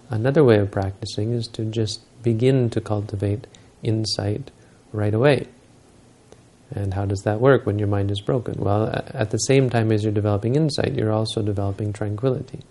another 0.10 0.44
way 0.44 0.58
of 0.58 0.72
practicing 0.72 1.34
is 1.34 1.48
to 1.50 1.66
just 1.66 2.02
begin 2.24 2.70
to 2.72 2.82
cultivate 2.82 3.46
insight 3.84 4.50
right 4.92 5.14
away. 5.14 5.48
And 6.74 6.94
how 6.94 7.06
does 7.06 7.22
that 7.24 7.42
work 7.42 7.66
when 7.66 7.80
your 7.80 7.90
mind 7.90 8.12
is 8.12 8.22
broken? 8.22 8.56
Well, 8.58 8.90
at 9.14 9.30
the 9.32 9.38
same 9.38 9.70
time 9.70 9.92
as 9.92 10.04
you're 10.04 10.14
developing 10.14 10.56
insight, 10.56 10.94
you're 10.94 11.12
also 11.12 11.42
developing 11.42 11.92
tranquility. 11.94 12.62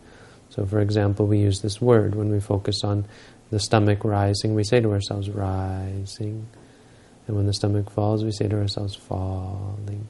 So, 0.49 0.65
for 0.67 0.81
example, 0.81 1.27
we 1.27 1.39
use 1.39 1.61
this 1.61 1.81
word 1.81 2.15
when 2.15 2.31
we 2.31 2.41
focus 2.41 2.83
on 2.83 3.05
the 3.51 3.59
stomach 3.59 4.05
rising, 4.05 4.55
we 4.55 4.65
say 4.65 4.81
to 4.81 4.93
ourselves, 4.93 5.29
rising. 5.29 6.47
And 7.27 7.37
when 7.37 7.47
the 7.47 7.53
stomach 7.53 7.91
falls, 7.91 8.25
we 8.25 8.33
say 8.33 8.49
to 8.49 8.57
ourselves, 8.57 8.95
falling. 8.95 10.09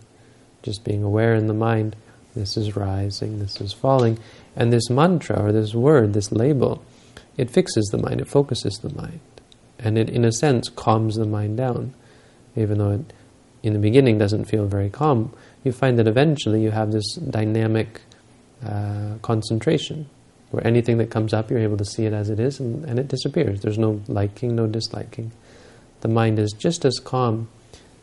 Just 0.63 0.85
being 0.85 1.03
aware 1.03 1.35
in 1.35 1.47
the 1.47 1.55
mind, 1.55 1.97
this 2.35 2.57
is 2.57 2.77
rising, 2.77 3.39
this 3.39 3.61
is 3.61 3.73
falling. 3.73 4.19
And 4.55 4.73
this 4.73 4.91
mantra, 4.91 5.43
or 5.43 5.53
this 5.53 5.75
word, 5.75 6.13
this 6.13 6.31
label, 6.31 6.83
it 7.37 7.51
fixes 7.51 7.87
the 7.87 7.99
mind, 7.99 8.21
it 8.21 8.29
focuses 8.29 8.79
the 8.79 8.95
mind. 8.95 9.21
and 9.83 9.97
it, 9.99 10.11
in 10.11 10.25
a 10.25 10.33
sense, 10.33 10.69
calms 10.69 11.17
the 11.17 11.25
mind 11.25 11.57
down, 11.57 11.95
even 12.57 12.79
though 12.79 12.93
it, 12.93 13.13
in 13.63 13.73
the 13.73 13.79
beginning, 13.79 14.19
doesn't 14.19 14.45
feel 14.45 14.67
very 14.67 14.91
calm. 14.91 15.33
You 15.65 15.73
find 15.73 15.99
that 15.99 16.07
eventually 16.07 16.63
you 16.63 16.71
have 16.71 16.93
this 16.93 17.15
dynamic 17.15 18.01
uh, 18.65 19.17
concentration, 19.23 20.09
where 20.51 20.67
anything 20.67 20.99
that 20.99 21.11
comes 21.11 21.33
up, 21.33 21.51
you're 21.51 21.61
able 21.61 21.77
to 21.77 21.85
see 21.85 22.07
it 22.07 22.13
as 22.13 22.29
it 22.29 22.41
is, 22.41 22.61
and, 22.61 22.85
and 22.85 22.99
it 22.99 23.09
disappears. 23.09 23.61
There's 23.61 23.79
no 23.79 24.03
liking, 24.09 24.57
no 24.57 24.67
disliking. 24.67 25.33
The 26.01 26.09
mind 26.09 26.39
is 26.39 26.53
just 26.53 26.85
as 26.85 26.99
calm 26.99 27.49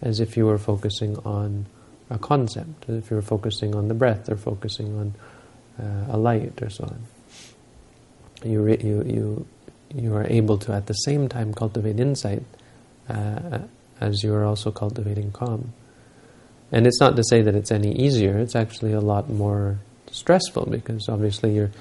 as 0.02 0.20
if 0.20 0.38
you 0.38 0.46
were 0.46 0.58
focusing 0.58 1.18
on 1.20 1.66
a 2.10 2.18
concept, 2.18 2.88
as 2.88 3.04
if 3.04 3.12
you 3.12 3.18
were 3.18 3.22
focusing 3.22 3.76
on 3.76 3.88
the 3.88 3.94
breath 3.94 4.30
or 4.30 4.38
focusing 4.38 4.98
on 4.98 5.14
uh, 5.80 6.16
a 6.16 6.18
light 6.18 6.62
or 6.62 6.70
so 6.70 6.86
on. 6.86 7.04
You, 8.44 8.62
re- 8.62 8.80
you, 8.82 9.04
you, 9.04 9.48
you 9.94 10.16
are 10.16 10.26
able 10.28 10.58
to 10.60 10.74
at 10.74 10.86
the 10.86 10.94
same 10.94 11.28
time 11.28 11.54
cultivate 11.54 12.00
insight 12.00 12.44
uh, 13.10 13.60
as 14.00 14.24
you 14.24 14.34
are 14.34 14.46
also 14.46 14.72
cultivating 14.72 15.32
calm. 15.32 15.74
And 16.72 16.86
it's 16.86 17.00
not 17.00 17.16
to 17.16 17.24
say 17.24 17.42
that 17.42 17.56
it's 17.56 17.72
any 17.72 17.94
easier, 17.94 18.38
it's 18.38 18.56
actually 18.56 18.94
a 18.94 19.02
lot 19.02 19.30
more 19.30 19.80
stressful 20.12 20.68
because 20.70 21.10
obviously 21.10 21.56
you're 21.56 21.72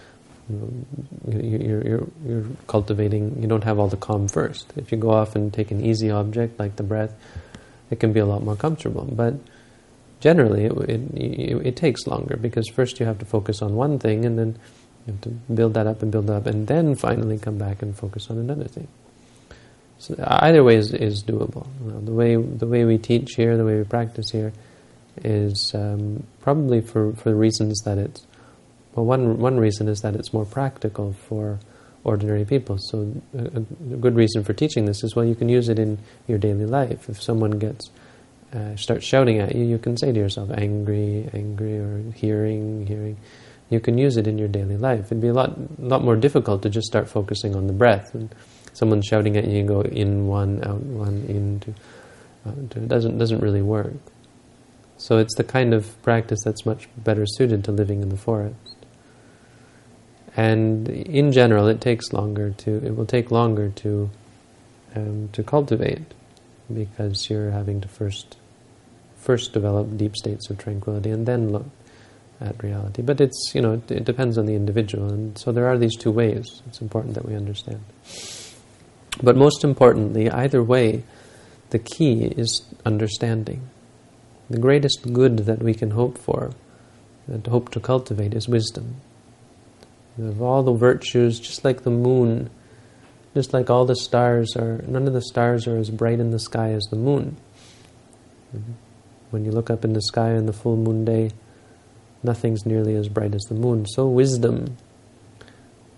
you're, 0.48 1.82
you're, 1.82 2.06
you're 2.24 2.44
cultivating, 2.66 3.40
you 3.40 3.48
don't 3.48 3.64
have 3.64 3.78
all 3.78 3.88
the 3.88 3.96
calm 3.96 4.28
first. 4.28 4.72
If 4.76 4.92
you 4.92 4.98
go 4.98 5.10
off 5.10 5.34
and 5.34 5.52
take 5.52 5.70
an 5.70 5.84
easy 5.84 6.10
object 6.10 6.58
like 6.58 6.76
the 6.76 6.82
breath, 6.82 7.14
it 7.90 8.00
can 8.00 8.12
be 8.12 8.20
a 8.20 8.26
lot 8.26 8.42
more 8.42 8.56
comfortable. 8.56 9.04
But 9.04 9.34
generally, 10.20 10.64
it, 10.64 10.72
it, 11.14 11.66
it, 11.66 11.76
takes 11.76 12.06
longer 12.06 12.36
because 12.36 12.68
first 12.68 13.00
you 13.00 13.06
have 13.06 13.18
to 13.18 13.24
focus 13.24 13.62
on 13.62 13.74
one 13.74 13.98
thing 13.98 14.24
and 14.24 14.38
then 14.38 14.58
you 15.06 15.12
have 15.12 15.20
to 15.22 15.28
build 15.30 15.74
that 15.74 15.86
up 15.86 16.02
and 16.02 16.10
build 16.10 16.26
that 16.28 16.34
up 16.34 16.46
and 16.46 16.66
then 16.66 16.94
finally 16.94 17.38
come 17.38 17.58
back 17.58 17.82
and 17.82 17.96
focus 17.96 18.30
on 18.30 18.38
another 18.38 18.64
thing. 18.64 18.88
So 19.98 20.14
either 20.26 20.62
way 20.62 20.76
is, 20.76 20.92
is 20.92 21.22
doable. 21.22 21.66
the 22.04 22.12
way 22.12 22.36
the 22.36 22.66
way 22.66 22.84
we 22.84 22.98
teach 22.98 23.34
here, 23.34 23.56
the 23.56 23.64
way 23.64 23.78
we 23.78 23.84
practice 23.84 24.30
here, 24.30 24.52
is 25.24 25.74
um, 25.74 26.24
probably 26.40 26.82
for, 26.82 27.14
for 27.14 27.30
the 27.30 27.34
reasons 27.34 27.80
that 27.84 27.98
it's 27.98 28.26
well, 28.96 29.04
one 29.04 29.38
one 29.38 29.58
reason 29.58 29.88
is 29.88 30.00
that 30.00 30.16
it's 30.16 30.32
more 30.32 30.46
practical 30.46 31.12
for 31.12 31.60
ordinary 32.02 32.44
people. 32.44 32.78
So 32.78 33.12
a, 33.36 33.58
a, 33.58 33.60
good 34.00 34.16
reason 34.16 34.42
for 34.42 34.54
teaching 34.54 34.86
this 34.86 35.04
is 35.04 35.14
well, 35.14 35.24
you 35.24 35.34
can 35.34 35.48
use 35.50 35.68
it 35.68 35.78
in 35.78 35.98
your 36.26 36.38
daily 36.38 36.64
life. 36.64 37.08
If 37.10 37.22
someone 37.22 37.58
gets 37.58 37.90
uh, 38.54 38.74
starts 38.76 39.04
shouting 39.04 39.38
at 39.38 39.54
you, 39.54 39.64
you 39.64 39.76
can 39.76 39.98
say 39.98 40.12
to 40.12 40.18
yourself, 40.18 40.50
"Angry, 40.50 41.28
angry," 41.34 41.78
or 41.78 42.10
"Hearing, 42.14 42.86
hearing." 42.86 43.18
You 43.68 43.80
can 43.80 43.98
use 43.98 44.16
it 44.16 44.26
in 44.26 44.38
your 44.38 44.48
daily 44.48 44.76
life. 44.78 45.06
It'd 45.06 45.20
be 45.20 45.28
a 45.28 45.34
lot 45.34 45.52
lot 45.78 46.02
more 46.02 46.16
difficult 46.16 46.62
to 46.62 46.70
just 46.70 46.86
start 46.86 47.08
focusing 47.08 47.54
on 47.54 47.66
the 47.66 47.74
breath. 47.74 48.14
And 48.14 48.34
someone's 48.72 49.04
shouting 49.04 49.36
at 49.36 49.44
you, 49.44 49.58
you 49.58 49.64
go 49.64 49.82
in 49.82 50.26
one, 50.26 50.64
out 50.64 50.80
one, 50.80 51.24
in 51.28 51.60
two. 51.60 51.74
Uh, 52.46 52.52
it 52.60 52.88
doesn't 52.88 53.18
doesn't 53.18 53.40
really 53.40 53.62
work. 53.62 53.92
So 54.96 55.18
it's 55.18 55.34
the 55.34 55.44
kind 55.44 55.74
of 55.74 56.00
practice 56.02 56.38
that's 56.44 56.64
much 56.64 56.88
better 56.96 57.26
suited 57.26 57.64
to 57.64 57.72
living 57.72 58.00
in 58.00 58.08
the 58.08 58.16
forest. 58.16 58.65
And 60.36 60.86
in 60.88 61.32
general, 61.32 61.66
it 61.66 61.80
takes 61.80 62.12
longer 62.12 62.50
to. 62.50 62.84
It 62.84 62.94
will 62.94 63.06
take 63.06 63.30
longer 63.30 63.70
to 63.70 64.10
um, 64.94 65.30
to 65.32 65.42
cultivate 65.42 66.12
because 66.72 67.30
you're 67.30 67.50
having 67.50 67.80
to 67.80 67.88
first 67.88 68.36
first 69.16 69.52
develop 69.52 69.96
deep 69.96 70.14
states 70.14 70.50
of 70.50 70.58
tranquility 70.58 71.10
and 71.10 71.26
then 71.26 71.50
look 71.50 71.66
at 72.40 72.62
reality. 72.62 73.02
But 73.02 73.20
it's 73.20 73.52
you 73.54 73.62
know 73.62 73.74
it, 73.74 73.90
it 73.90 74.04
depends 74.04 74.36
on 74.36 74.44
the 74.44 74.54
individual, 74.54 75.08
and 75.08 75.38
so 75.38 75.52
there 75.52 75.66
are 75.66 75.78
these 75.78 75.96
two 75.96 76.10
ways. 76.10 76.62
It's 76.66 76.82
important 76.82 77.14
that 77.14 77.24
we 77.24 77.34
understand. 77.34 77.82
But 79.22 79.36
most 79.36 79.64
importantly, 79.64 80.30
either 80.30 80.62
way, 80.62 81.02
the 81.70 81.78
key 81.78 82.24
is 82.24 82.62
understanding. 82.84 83.62
The 84.50 84.58
greatest 84.58 85.12
good 85.12 85.38
that 85.46 85.62
we 85.62 85.72
can 85.72 85.92
hope 85.92 86.18
for, 86.18 86.52
and 87.26 87.46
hope 87.46 87.70
to 87.70 87.80
cultivate, 87.80 88.34
is 88.34 88.46
wisdom. 88.46 88.96
Of 90.18 90.40
all 90.40 90.62
the 90.62 90.72
virtues, 90.72 91.38
just 91.38 91.64
like 91.64 91.82
the 91.82 91.90
moon, 91.90 92.50
just 93.34 93.52
like 93.52 93.68
all 93.68 93.84
the 93.84 93.96
stars 93.96 94.56
are, 94.56 94.82
none 94.86 95.06
of 95.06 95.12
the 95.12 95.20
stars 95.20 95.66
are 95.66 95.76
as 95.76 95.90
bright 95.90 96.20
in 96.20 96.30
the 96.30 96.38
sky 96.38 96.70
as 96.72 96.84
the 96.84 96.96
moon. 96.96 97.36
When 99.30 99.44
you 99.44 99.50
look 99.50 99.68
up 99.68 99.84
in 99.84 99.92
the 99.92 100.00
sky 100.00 100.34
on 100.36 100.46
the 100.46 100.54
full 100.54 100.76
moon 100.76 101.04
day, 101.04 101.32
nothing's 102.22 102.64
nearly 102.64 102.94
as 102.94 103.08
bright 103.08 103.34
as 103.34 103.42
the 103.42 103.54
moon. 103.54 103.86
So 103.86 104.06
wisdom, 104.06 104.78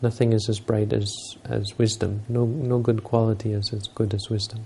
nothing 0.03 0.33
is 0.33 0.49
as 0.49 0.59
bright 0.59 0.93
as, 0.93 1.15
as 1.45 1.79
wisdom. 1.79 2.23
No, 2.29 2.45
no 2.45 2.81
good 2.81 3.05
quality 3.05 3.53
is 3.53 3.73
as 3.73 3.87
good 3.95 4.15
as 4.15 4.29
wisdom. 4.29 4.65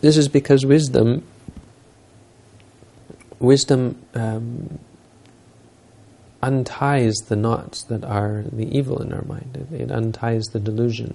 This 0.00 0.16
is 0.16 0.28
because 0.28 0.64
wisdom, 0.64 1.24
wisdom 3.40 4.00
um, 4.14 4.78
unties 6.42 7.14
the 7.28 7.36
knots 7.36 7.84
that 7.84 8.04
are 8.04 8.44
the 8.52 8.76
evil 8.76 9.00
in 9.00 9.12
our 9.12 9.24
mind. 9.24 9.68
It, 9.70 9.82
it 9.82 9.90
unties 9.90 10.46
the 10.46 10.60
delusion. 10.60 11.14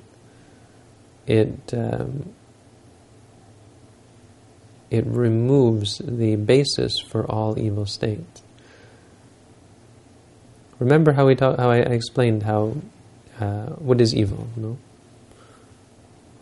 It 1.26 1.74
um, 1.74 2.34
it 4.90 5.06
removes 5.06 5.98
the 5.98 6.38
basis 6.38 7.00
for 7.00 7.30
all 7.30 7.60
evil 7.60 7.86
states. 7.86 8.42
Remember 10.80 11.12
how 11.12 11.26
we 11.26 11.36
talk, 11.36 11.58
how 11.58 11.72
I 11.72 11.78
explained 11.78 12.44
how 12.44 12.78
uh, 13.40 13.68
what 13.78 14.00
is 14.00 14.16
evil? 14.16 14.48
No. 14.56 14.78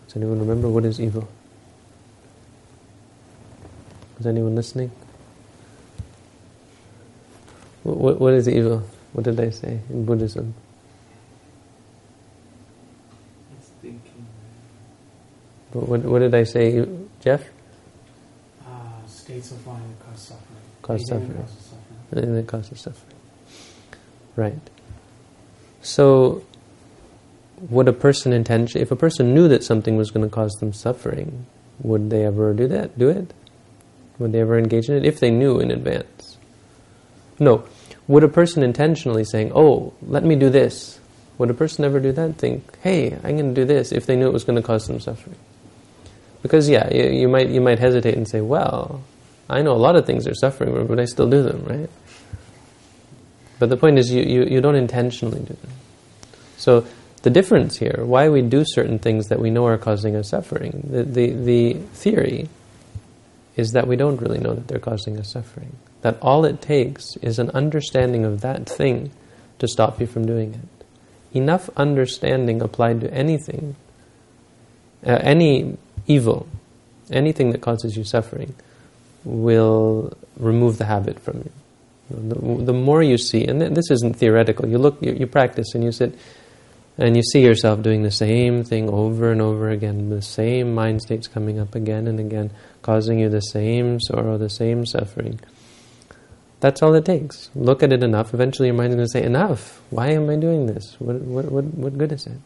Does 0.08 0.18
anyone 0.18 0.40
remember 0.40 0.70
what 0.70 0.86
is 0.86 1.02
evil? 1.02 1.28
Is 4.20 4.28
anyone 4.28 4.56
listening? 4.56 4.92
What, 7.86 8.20
what 8.20 8.34
is 8.34 8.50
evil? 8.50 8.84
What 9.14 9.26
did 9.26 9.38
they 9.38 9.52
say 9.52 9.80
in 9.92 10.06
Buddhism? 10.06 10.56
It's 13.56 13.70
thinking. 13.80 14.26
What, 15.72 15.88
what, 15.88 16.02
what 16.04 16.20
did 16.20 16.34
I 16.34 16.46
say, 16.46 16.84
Jeff? 17.22 17.44
Uh, 18.66 19.06
states 19.06 19.52
of 19.52 19.66
mind 19.68 19.84
that 19.88 20.04
cause 20.04 20.28
suffering. 20.28 20.62
Cause 20.82 21.08
suffering. 21.08 21.46
And 22.12 22.38
that 22.38 22.48
causes 22.48 22.82
suffering. 22.82 23.16
Right. 24.36 24.70
So, 25.84 26.44
would 27.70 27.88
a 27.88 27.94
person 27.94 28.34
intention, 28.34 28.82
if 28.82 28.90
a 28.90 28.96
person 28.96 29.36
knew 29.36 29.48
that 29.48 29.64
something 29.64 29.96
was 29.96 30.10
going 30.10 30.28
to 30.28 30.34
cause 30.34 30.54
them 30.54 30.74
suffering, 30.74 31.46
would 31.82 32.10
they 32.10 32.26
ever 32.26 32.52
do 32.56 32.68
that? 32.68 32.98
Do 32.98 33.10
it? 33.10 33.32
Would 34.18 34.32
they 34.32 34.42
ever 34.42 34.58
engage 34.58 34.90
in 34.90 34.96
it 34.96 35.06
if 35.06 35.20
they 35.20 35.30
knew 35.30 35.60
in 35.60 35.70
advance? 35.70 36.38
No. 37.40 37.66
Would 38.08 38.24
a 38.24 38.28
person 38.28 38.64
intentionally 38.64 39.24
saying, 39.24 39.52
oh, 39.56 39.94
let 40.04 40.24
me 40.24 40.36
do 40.36 40.50
this, 40.50 41.00
would 41.38 41.50
a 41.50 41.54
person 41.54 41.84
ever 41.84 42.00
do 42.00 42.12
that? 42.12 42.38
Think, 42.38 42.78
hey, 42.80 43.14
I'm 43.24 43.38
going 43.38 43.54
to 43.54 43.62
do 43.62 43.66
this 43.66 43.92
if 43.92 44.06
they 44.06 44.16
knew 44.16 44.28
it 44.28 44.34
was 44.34 44.44
going 44.44 44.56
to 44.56 44.62
cause 44.62 44.88
them 44.88 45.00
suffering? 45.00 45.38
Because 46.42 46.70
yeah, 46.70 46.94
you, 46.94 47.10
you, 47.10 47.28
might 47.28 47.50
you 47.50 47.62
might 47.62 47.80
hesitate 47.80 48.16
and 48.16 48.28
say, 48.28 48.42
well, 48.42 49.02
I 49.50 49.64
know 49.64 49.72
a 49.72 49.82
lot 49.82 49.96
of 49.96 50.06
things 50.06 50.28
are 50.28 50.36
suffering, 50.36 50.86
but 50.88 51.00
I 51.00 51.06
still 51.06 51.30
do 51.30 51.42
them, 51.42 51.64
right? 51.66 51.90
But 53.58 53.70
the 53.70 53.78
point 53.78 53.98
is, 53.98 54.12
you, 54.12 54.22
you, 54.22 54.44
you 54.46 54.62
don't 54.62 54.76
intentionally 54.76 55.40
do 55.40 55.54
them. 55.54 55.72
So 56.58 56.86
the 57.24 57.30
difference 57.32 57.78
here, 57.78 58.04
why 58.06 58.30
we 58.30 58.42
do 58.44 58.64
certain 58.66 59.00
things 59.00 59.30
that 59.30 59.40
we 59.40 59.50
know 59.50 59.66
are 59.66 59.78
causing 59.78 60.16
us 60.16 60.30
suffering, 60.30 60.88
the, 60.92 61.04
the, 61.04 61.32
the 61.32 61.74
theory 61.74 62.50
is 63.56 63.72
that 63.72 63.88
we 63.88 63.96
don't 63.96 64.22
really 64.22 64.40
know 64.40 64.54
that 64.54 64.68
they're 64.68 64.80
causing 64.80 65.18
us 65.18 65.32
suffering 65.32 65.76
that 66.06 66.20
all 66.22 66.46
it 66.46 66.62
takes 66.62 67.18
is 67.24 67.40
an 67.40 67.50
understanding 67.56 68.26
of 68.26 68.42
that 68.42 68.70
thing 68.70 69.10
to 69.58 69.68
stop 69.68 70.00
you 70.00 70.06
from 70.06 70.24
doing 70.24 70.54
it. 70.54 70.86
Enough 71.36 71.68
understanding 71.76 72.62
applied 72.62 73.02
to 73.02 73.12
anything, 73.12 73.76
uh, 75.04 75.18
any 75.22 75.76
evil, 76.06 76.46
anything 77.10 77.50
that 77.54 77.62
causes 77.62 77.98
you 77.98 78.04
suffering, 78.04 78.54
will 79.24 80.16
remove 80.38 80.78
the 80.78 80.86
habit 80.86 81.20
from 81.20 81.38
you. 81.38 81.52
The, 82.12 82.66
the 82.66 82.74
more 82.74 83.02
you 83.02 83.18
see, 83.18 83.44
and 83.44 83.60
this 83.60 83.90
isn't 83.90 84.16
theoretical, 84.16 84.70
you 84.70 84.78
look, 84.78 85.02
you, 85.02 85.12
you 85.14 85.26
practice 85.26 85.74
and 85.74 85.84
you 85.84 85.92
sit 85.92 86.14
and 87.00 87.16
you 87.18 87.24
see 87.24 87.42
yourself 87.42 87.82
doing 87.82 88.04
the 88.04 88.12
same 88.12 88.64
thing 88.64 88.90
over 88.90 89.32
and 89.32 89.42
over 89.42 89.72
again, 89.72 90.12
the 90.12 90.22
same 90.22 90.76
mind 90.76 91.02
states 91.02 91.28
coming 91.28 91.58
up 91.58 91.74
again 91.74 92.06
and 92.06 92.20
again, 92.20 92.52
causing 92.84 93.18
you 93.18 93.28
the 93.28 93.42
same 93.42 94.00
sorrow, 94.00 94.38
the 94.38 94.52
same 94.52 94.86
suffering. 94.86 95.40
That's 96.60 96.82
all 96.82 96.94
it 96.96 97.06
takes. 97.06 97.50
Look 97.54 97.84
at 97.84 97.92
it 97.92 98.04
enough. 98.04 98.34
Eventually, 98.34 98.70
your 98.70 98.76
mind 98.76 98.90
is 98.90 98.96
going 98.96 99.08
to 99.08 99.12
say, 99.12 99.24
"Enough! 99.24 99.82
Why 99.90 100.12
am 100.12 100.30
I 100.30 100.36
doing 100.36 100.66
this? 100.66 100.96
What, 101.00 101.18
what, 101.22 101.46
what, 101.46 101.66
what 101.66 101.98
good 101.98 102.12
is 102.12 102.26
it?" 102.26 102.40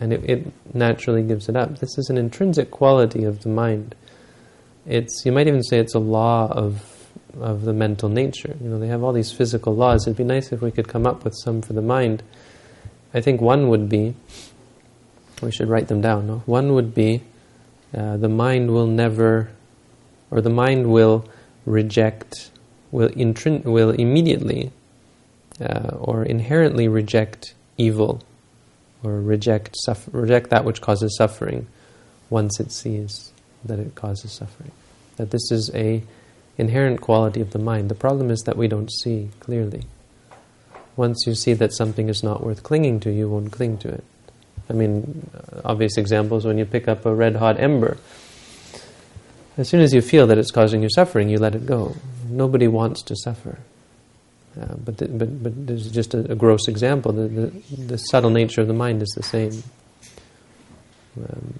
And 0.00 0.12
it, 0.12 0.28
it 0.28 0.74
naturally 0.74 1.22
gives 1.22 1.48
it 1.48 1.56
up. 1.56 1.78
This 1.78 1.96
is 1.98 2.10
an 2.10 2.18
intrinsic 2.18 2.70
quality 2.70 3.24
of 3.24 3.42
the 3.42 3.48
mind. 3.48 3.94
It's 4.86 5.24
you 5.24 5.32
might 5.32 5.46
even 5.46 5.62
say 5.62 5.78
it's 5.78 5.94
a 5.94 6.00
law 6.00 6.48
of 6.50 6.88
of 7.40 7.62
the 7.62 7.72
mental 7.72 8.08
nature. 8.08 8.56
You 8.60 8.68
know, 8.68 8.78
they 8.78 8.88
have 8.88 9.02
all 9.02 9.12
these 9.12 9.32
physical 9.32 9.74
laws. 9.74 10.06
It'd 10.06 10.16
be 10.16 10.24
nice 10.24 10.52
if 10.52 10.60
we 10.60 10.70
could 10.70 10.88
come 10.88 11.06
up 11.06 11.24
with 11.24 11.34
some 11.42 11.62
for 11.62 11.72
the 11.72 11.82
mind. 11.82 12.22
I 13.14 13.20
think 13.20 13.40
one 13.40 13.68
would 13.68 13.88
be 13.88 14.14
we 15.42 15.50
should 15.50 15.68
write 15.68 15.88
them 15.88 16.00
down. 16.00 16.26
No? 16.26 16.42
One 16.46 16.74
would 16.74 16.94
be 16.94 17.22
uh, 17.96 18.16
the 18.16 18.28
mind 18.28 18.70
will 18.70 18.86
never, 18.86 19.50
or 20.30 20.40
the 20.40 20.50
mind 20.50 20.86
will 20.86 21.28
reject, 21.66 22.50
will, 22.92 23.08
intrin- 23.08 23.64
will 23.64 23.90
immediately 23.90 24.70
uh, 25.60 25.96
or 25.98 26.22
inherently 26.22 26.86
reject 26.86 27.54
evil 27.76 28.22
or 29.02 29.20
reject, 29.20 29.76
suffer- 29.76 30.10
reject 30.12 30.50
that 30.50 30.64
which 30.64 30.80
causes 30.80 31.16
suffering 31.16 31.66
once 32.30 32.60
it 32.60 32.70
sees 32.70 33.32
that 33.64 33.78
it 33.78 33.94
causes 33.94 34.32
suffering. 34.32 34.70
That 35.16 35.30
this 35.30 35.50
is 35.50 35.70
a 35.74 36.02
inherent 36.58 37.00
quality 37.00 37.40
of 37.40 37.50
the 37.50 37.58
mind. 37.58 37.88
The 37.88 37.94
problem 37.94 38.30
is 38.30 38.40
that 38.42 38.56
we 38.56 38.68
don't 38.68 38.90
see 38.90 39.30
clearly. 39.40 39.84
Once 40.96 41.24
you 41.26 41.34
see 41.34 41.54
that 41.54 41.72
something 41.72 42.08
is 42.08 42.22
not 42.22 42.44
worth 42.44 42.62
clinging 42.62 43.00
to, 43.00 43.10
you 43.10 43.28
won't 43.28 43.52
cling 43.52 43.78
to 43.78 43.88
it. 43.88 44.04
I 44.68 44.74
mean, 44.74 45.30
obvious 45.64 45.96
examples 45.96 46.44
when 46.44 46.58
you 46.58 46.64
pick 46.64 46.88
up 46.88 47.04
a 47.06 47.14
red 47.14 47.36
hot 47.36 47.58
ember. 47.58 47.96
As 49.56 49.68
soon 49.68 49.80
as 49.80 49.92
you 49.92 50.00
feel 50.00 50.26
that 50.28 50.38
it's 50.38 50.50
causing 50.50 50.82
you 50.82 50.88
suffering, 50.90 51.28
you 51.28 51.38
let 51.38 51.54
it 51.54 51.66
go. 51.66 51.96
Nobody 52.36 52.68
wants 52.68 53.02
to 53.02 53.16
suffer. 53.16 53.58
Uh, 54.60 54.74
but, 54.84 54.98
the, 54.98 55.08
but, 55.08 55.42
but 55.42 55.66
there's 55.66 55.90
just 55.90 56.14
a, 56.14 56.30
a 56.30 56.34
gross 56.34 56.68
example. 56.68 57.12
The, 57.12 57.28
the, 57.28 57.76
the, 57.76 57.96
subtle 57.96 58.30
nature 58.30 58.60
of 58.60 58.68
the 58.68 58.74
mind 58.74 59.00
is 59.00 59.08
the 59.16 59.22
same. 59.22 59.62
Um, 61.18 61.54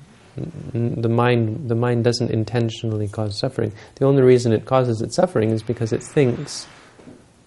the 0.75 1.09
mind, 1.09 1.69
the 1.69 1.75
mind 1.75 2.05
doesn't 2.05 2.31
intentionally 2.31 3.09
cause 3.09 3.39
suffering. 3.39 3.73
The 3.97 4.05
only 4.05 4.23
reason 4.23 4.53
it 4.53 4.65
causes 4.67 5.01
its 5.01 5.17
suffering 5.17 5.51
is 5.51 5.63
because 5.63 5.93
it 5.93 6.03
thinks 6.03 6.67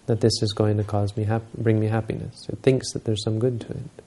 that 0.05 0.21
this 0.21 0.41
is 0.41 0.53
going 0.53 0.77
to 0.77 0.83
cause 0.83 1.15
me 1.17 1.23
hap- 1.23 1.53
bring 1.57 1.79
me 1.79 1.87
happiness. 1.87 2.47
It 2.49 2.59
thinks 2.59 2.93
that 2.93 3.05
there's 3.05 3.23
some 3.23 3.39
good 3.39 3.61
to 3.61 3.71
it. 3.71 4.03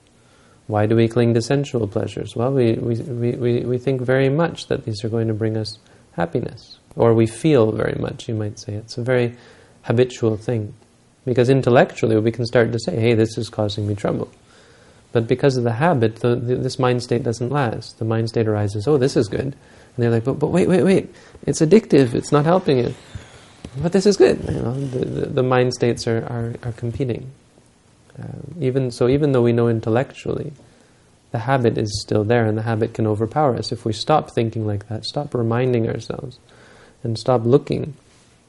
Why 0.67 0.85
do 0.85 0.95
we 0.95 1.07
cling 1.07 1.33
to 1.33 1.41
sensual 1.41 1.87
pleasures? 1.87 2.35
Well, 2.35 2.53
we, 2.53 2.73
we, 2.73 3.01
we, 3.01 3.59
we 3.61 3.77
think 3.77 4.01
very 4.01 4.29
much 4.29 4.67
that 4.67 4.85
these 4.85 5.03
are 5.03 5.09
going 5.09 5.27
to 5.27 5.33
bring 5.33 5.57
us 5.57 5.77
happiness. 6.13 6.78
Or 6.99 7.13
we 7.13 7.27
feel 7.27 7.71
very 7.71 7.97
much, 7.97 8.27
you 8.27 8.35
might 8.35 8.59
say. 8.59 8.73
It's 8.73 8.97
a 8.97 9.01
very 9.01 9.37
habitual 9.83 10.35
thing. 10.35 10.73
Because 11.23 11.49
intellectually 11.49 12.19
we 12.19 12.31
can 12.31 12.45
start 12.45 12.73
to 12.73 12.79
say, 12.79 12.99
hey, 12.99 13.13
this 13.13 13.37
is 13.37 13.47
causing 13.47 13.87
me 13.87 13.95
trouble. 13.95 14.29
But 15.13 15.25
because 15.25 15.55
of 15.55 15.63
the 15.63 15.71
habit, 15.71 16.17
the, 16.17 16.35
the, 16.35 16.57
this 16.57 16.77
mind 16.77 17.01
state 17.01 17.23
doesn't 17.23 17.51
last. 17.51 17.99
The 17.99 18.05
mind 18.05 18.27
state 18.27 18.49
arises, 18.49 18.85
oh, 18.85 18.97
this 18.97 19.15
is 19.15 19.29
good. 19.29 19.39
And 19.45 19.55
they're 19.95 20.11
like, 20.11 20.25
but, 20.25 20.39
but 20.39 20.47
wait, 20.47 20.67
wait, 20.67 20.83
wait. 20.83 21.15
It's 21.47 21.61
addictive. 21.61 22.13
It's 22.15 22.33
not 22.33 22.43
helping 22.43 22.79
you. 22.79 22.93
But 23.81 23.93
this 23.93 24.05
is 24.05 24.17
good. 24.17 24.43
You 24.43 24.59
know, 24.59 24.73
the, 24.73 25.05
the, 25.05 25.25
the 25.27 25.43
mind 25.43 25.73
states 25.73 26.05
are, 26.05 26.23
are, 26.25 26.55
are 26.63 26.73
competing. 26.73 27.31
Uh, 28.21 28.25
even 28.59 28.91
so, 28.91 29.07
even 29.07 29.31
though 29.31 29.41
we 29.41 29.53
know 29.53 29.69
intellectually, 29.69 30.51
the 31.31 31.39
habit 31.39 31.77
is 31.77 32.01
still 32.01 32.25
there, 32.25 32.45
and 32.45 32.57
the 32.57 32.63
habit 32.63 32.93
can 32.93 33.07
overpower 33.07 33.55
us. 33.55 33.71
If 33.71 33.85
we 33.85 33.93
stop 33.93 34.31
thinking 34.31 34.67
like 34.67 34.89
that, 34.89 35.05
stop 35.05 35.33
reminding 35.33 35.87
ourselves, 35.87 36.39
and 37.03 37.17
stop 37.17 37.45
looking, 37.45 37.93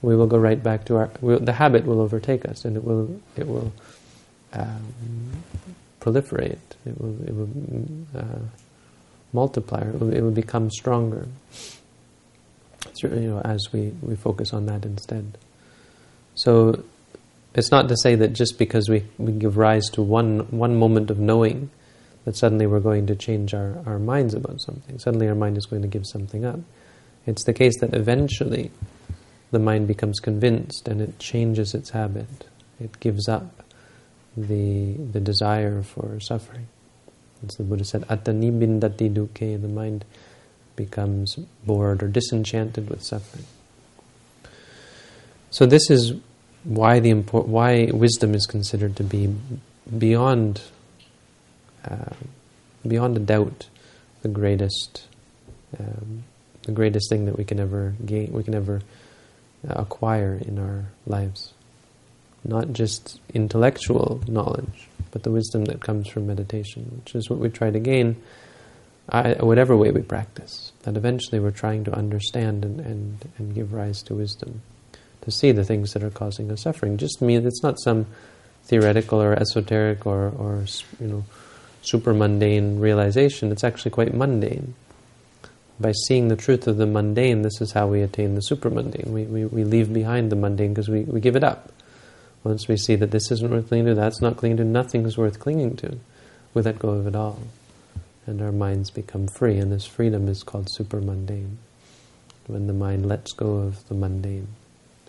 we 0.02 0.16
will 0.16 0.26
go 0.26 0.38
right 0.38 0.62
back 0.62 0.84
to 0.86 0.96
our. 0.96 1.10
We'll, 1.20 1.40
the 1.40 1.52
habit 1.52 1.84
will 1.84 2.00
overtake 2.00 2.46
us, 2.46 2.64
and 2.64 2.76
it 2.76 2.84
will 2.84 3.20
it 3.36 3.46
will 3.46 3.72
um, 4.52 4.92
proliferate. 6.00 6.58
It 6.86 7.00
will 7.00 7.22
it 7.22 7.34
will 7.34 7.50
uh, 8.16 8.38
multiply. 9.32 9.80
It 9.80 10.00
will, 10.00 10.12
it 10.12 10.20
will 10.22 10.30
become 10.30 10.70
stronger. 10.70 11.28
you 13.02 13.08
know, 13.08 13.40
as 13.40 13.72
we, 13.72 13.92
we 14.02 14.16
focus 14.16 14.52
on 14.52 14.66
that 14.66 14.84
instead. 14.84 15.38
So 16.34 16.82
it's 17.54 17.70
not 17.70 17.88
to 17.88 17.96
say 17.96 18.14
that 18.14 18.32
just 18.32 18.58
because 18.58 18.88
we, 18.88 19.04
we 19.18 19.32
give 19.32 19.56
rise 19.56 19.88
to 19.92 20.02
one 20.02 20.40
one 20.50 20.76
moment 20.76 21.10
of 21.10 21.18
knowing 21.18 21.70
that 22.24 22.36
suddenly 22.36 22.66
we're 22.66 22.80
going 22.80 23.06
to 23.06 23.16
change 23.16 23.54
our, 23.54 23.82
our 23.86 23.98
minds 23.98 24.34
about 24.34 24.60
something. 24.60 24.98
Suddenly 24.98 25.28
our 25.28 25.34
mind 25.34 25.56
is 25.56 25.66
going 25.66 25.82
to 25.82 25.88
give 25.88 26.06
something 26.06 26.44
up. 26.44 26.60
It's 27.26 27.44
the 27.44 27.52
case 27.52 27.78
that 27.80 27.94
eventually 27.94 28.70
the 29.50 29.58
mind 29.58 29.86
becomes 29.86 30.20
convinced 30.20 30.88
and 30.88 31.00
it 31.00 31.18
changes 31.18 31.74
its 31.74 31.90
habit. 31.90 32.46
It 32.80 32.98
gives 33.00 33.28
up 33.28 33.62
the 34.36 34.94
the 34.94 35.20
desire 35.20 35.82
for 35.82 36.20
suffering. 36.20 36.68
As 37.46 37.56
the 37.56 37.64
Buddha 37.64 37.84
said, 37.84 38.04
Atha 38.08 38.32
nibbindati 38.32 39.12
dukkhe, 39.12 39.60
the 39.60 39.68
mind 39.68 40.04
becomes 40.76 41.36
bored 41.66 42.02
or 42.02 42.08
disenchanted 42.08 42.88
with 42.88 43.02
suffering. 43.02 43.44
So 45.50 45.66
this 45.66 45.90
is 45.90 46.14
why 46.64 47.00
the 47.00 47.10
import, 47.10 47.48
why 47.48 47.90
wisdom 47.92 48.34
is 48.34 48.46
considered 48.46 48.96
to 48.96 49.04
be 49.04 49.34
beyond 49.98 50.62
uh, 51.84 52.14
beyond 52.86 53.16
a 53.16 53.20
doubt 53.20 53.68
the 54.22 54.28
greatest 54.28 55.06
um, 55.78 56.24
the 56.70 56.76
greatest 56.76 57.08
thing 57.10 57.26
that 57.26 57.36
we 57.36 57.44
can 57.44 57.60
ever 57.60 57.94
gain 58.04 58.32
we 58.32 58.42
can 58.42 58.54
ever 58.54 58.80
uh, 59.68 59.74
acquire 59.74 60.40
in 60.46 60.58
our 60.58 60.84
lives 61.06 61.52
not 62.44 62.72
just 62.72 63.20
intellectual 63.34 64.20
knowledge 64.26 64.88
but 65.10 65.22
the 65.24 65.30
wisdom 65.30 65.64
that 65.64 65.80
comes 65.80 66.08
from 66.08 66.26
meditation 66.26 66.90
which 66.96 67.14
is 67.14 67.28
what 67.28 67.38
we 67.38 67.48
try 67.48 67.70
to 67.70 67.80
gain 67.80 68.16
uh, 69.10 69.34
whatever 69.40 69.76
way 69.76 69.90
we 69.90 70.02
practice 70.02 70.72
that 70.82 70.96
eventually 70.96 71.40
we're 71.40 71.50
trying 71.50 71.82
to 71.84 71.92
understand 71.92 72.64
and, 72.64 72.80
and, 72.80 73.28
and 73.38 73.54
give 73.54 73.72
rise 73.72 74.02
to 74.02 74.14
wisdom 74.14 74.62
to 75.22 75.30
see 75.30 75.52
the 75.52 75.64
things 75.64 75.92
that 75.92 76.02
are 76.02 76.10
causing 76.10 76.50
us 76.50 76.62
suffering. 76.62 76.96
Just 76.96 77.20
mean 77.20 77.46
it's 77.46 77.62
not 77.62 77.78
some 77.80 78.06
theoretical 78.64 79.20
or 79.20 79.32
esoteric 79.34 80.06
or, 80.06 80.32
or 80.38 80.64
you 81.00 81.06
know 81.06 81.24
super 81.82 82.14
mundane 82.14 82.78
realization. 82.78 83.52
It's 83.52 83.64
actually 83.64 83.90
quite 83.90 84.14
mundane. 84.14 84.74
By 85.80 85.92
seeing 86.06 86.28
the 86.28 86.36
truth 86.36 86.66
of 86.66 86.76
the 86.76 86.86
mundane, 86.86 87.40
this 87.40 87.60
is 87.62 87.72
how 87.72 87.86
we 87.86 88.02
attain 88.02 88.34
the 88.34 88.42
super 88.42 88.68
mundane. 88.68 89.12
We, 89.12 89.24
we, 89.24 89.46
we 89.46 89.64
leave 89.64 89.92
behind 89.92 90.30
the 90.30 90.36
mundane 90.36 90.74
because 90.74 90.90
we, 90.90 91.00
we 91.04 91.20
give 91.20 91.36
it 91.36 91.42
up. 91.42 91.72
Once 92.44 92.68
we 92.68 92.76
see 92.76 92.96
that 92.96 93.10
this 93.10 93.30
isn't 93.30 93.50
worth 93.50 93.68
clinging 93.68 93.86
to, 93.86 93.94
that's 93.94 94.20
not 94.20 94.36
clinging 94.36 94.58
to, 94.58 94.64
nothing 94.64 95.06
is 95.06 95.16
worth 95.16 95.40
clinging 95.40 95.76
to, 95.76 95.96
we 96.52 96.62
let 96.62 96.78
go 96.78 96.90
of 96.90 97.06
it 97.06 97.16
all. 97.16 97.38
And 98.26 98.42
our 98.42 98.52
minds 98.52 98.90
become 98.90 99.26
free, 99.26 99.56
and 99.56 99.72
this 99.72 99.86
freedom 99.86 100.28
is 100.28 100.42
called 100.42 100.68
super 100.70 101.00
mundane. 101.00 101.58
When 102.46 102.66
the 102.66 102.72
mind 102.72 103.06
lets 103.06 103.32
go 103.32 103.56
of 103.56 103.86
the 103.88 103.94
mundane 103.94 104.48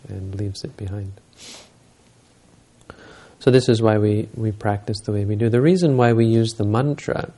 and 0.08 0.36
leaves 0.36 0.64
it 0.64 0.78
behind. 0.78 1.14
So 3.40 3.50
this 3.50 3.68
is 3.68 3.82
why 3.82 3.98
we, 3.98 4.30
we 4.36 4.52
practice 4.52 5.00
the 5.02 5.12
way 5.12 5.26
we 5.26 5.36
do. 5.36 5.50
The 5.50 5.62
reason 5.62 5.98
why 5.98 6.14
we 6.14 6.26
use 6.26 6.54
the 6.54 6.64
mantra, 6.64 7.32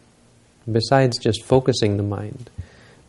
besides 0.69 1.17
just 1.17 1.43
focusing 1.43 1.97
the 1.97 2.03
mind, 2.03 2.49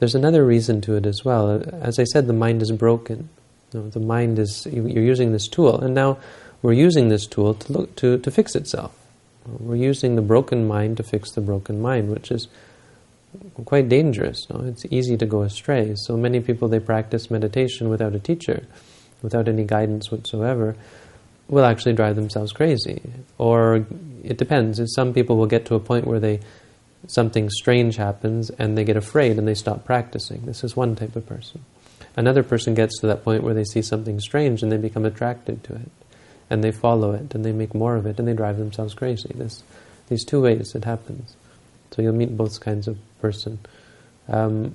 there's 0.04 0.14
another 0.14 0.44
reason 0.44 0.82
to 0.82 0.96
it 0.96 1.06
as 1.06 1.24
well. 1.24 1.62
As 1.80 1.98
I 1.98 2.04
said, 2.04 2.26
the 2.26 2.34
mind 2.34 2.60
is 2.60 2.70
broken. 2.70 3.30
You 3.72 3.80
know, 3.80 3.88
the 3.88 4.00
mind 4.00 4.38
is, 4.38 4.66
you're 4.70 5.02
using 5.02 5.32
this 5.32 5.48
tool, 5.48 5.80
and 5.80 5.94
now 5.94 6.18
we're 6.60 6.74
using 6.74 7.08
this 7.08 7.26
tool 7.26 7.54
to, 7.54 7.72
look, 7.72 7.96
to, 7.96 8.18
to 8.18 8.30
fix 8.30 8.54
itself. 8.54 8.94
We're 9.46 9.76
using 9.76 10.14
the 10.14 10.20
broken 10.20 10.68
mind 10.68 10.98
to 10.98 11.02
fix 11.04 11.30
the 11.30 11.40
broken 11.40 11.80
mind, 11.80 12.10
which 12.10 12.30
is 12.30 12.48
quite 13.64 13.88
dangerous. 13.88 14.46
It's 14.50 14.84
easy 14.90 15.16
to 15.16 15.24
go 15.24 15.40
astray. 15.40 15.94
So 15.96 16.18
many 16.18 16.40
people, 16.40 16.68
they 16.68 16.80
practice 16.80 17.30
meditation 17.30 17.88
without 17.88 18.14
a 18.14 18.18
teacher 18.18 18.66
without 19.22 19.48
any 19.48 19.64
guidance 19.64 20.12
whatsoever, 20.12 20.76
will 21.48 21.64
actually 21.64 21.94
drive 21.94 22.14
themselves 22.14 22.52
crazy. 22.52 23.00
Or 23.38 23.86
it 24.22 24.36
depends. 24.36 24.82
Some 24.94 25.14
people 25.14 25.38
will 25.38 25.46
get 25.46 25.64
to 25.66 25.74
a 25.74 25.80
point 25.80 26.06
where 26.06 26.20
they 26.20 26.40
something 27.06 27.50
strange 27.50 27.96
happens 27.96 28.50
and 28.50 28.76
they 28.76 28.84
get 28.84 28.96
afraid 28.96 29.38
and 29.38 29.46
they 29.46 29.54
stop 29.54 29.84
practicing. 29.84 30.46
This 30.46 30.64
is 30.64 30.76
one 30.76 30.96
type 30.96 31.16
of 31.16 31.26
person. 31.26 31.64
Another 32.16 32.42
person 32.42 32.74
gets 32.74 32.98
to 33.00 33.06
that 33.08 33.24
point 33.24 33.42
where 33.42 33.54
they 33.54 33.64
see 33.64 33.82
something 33.82 34.20
strange 34.20 34.62
and 34.62 34.70
they 34.70 34.76
become 34.76 35.04
attracted 35.04 35.64
to 35.64 35.74
it. 35.74 35.90
And 36.50 36.62
they 36.62 36.72
follow 36.72 37.12
it 37.12 37.34
and 37.34 37.44
they 37.44 37.52
make 37.52 37.74
more 37.74 37.96
of 37.96 38.06
it 38.06 38.18
and 38.18 38.28
they 38.28 38.34
drive 38.34 38.58
themselves 38.58 38.94
crazy. 38.94 39.32
This, 39.34 39.62
these 40.08 40.24
two 40.24 40.42
ways 40.42 40.74
it 40.74 40.84
happens. 40.84 41.36
So 41.90 42.02
you'll 42.02 42.14
meet 42.14 42.36
both 42.36 42.60
kinds 42.60 42.86
of 42.86 42.98
person. 43.20 43.58
Um, 44.28 44.74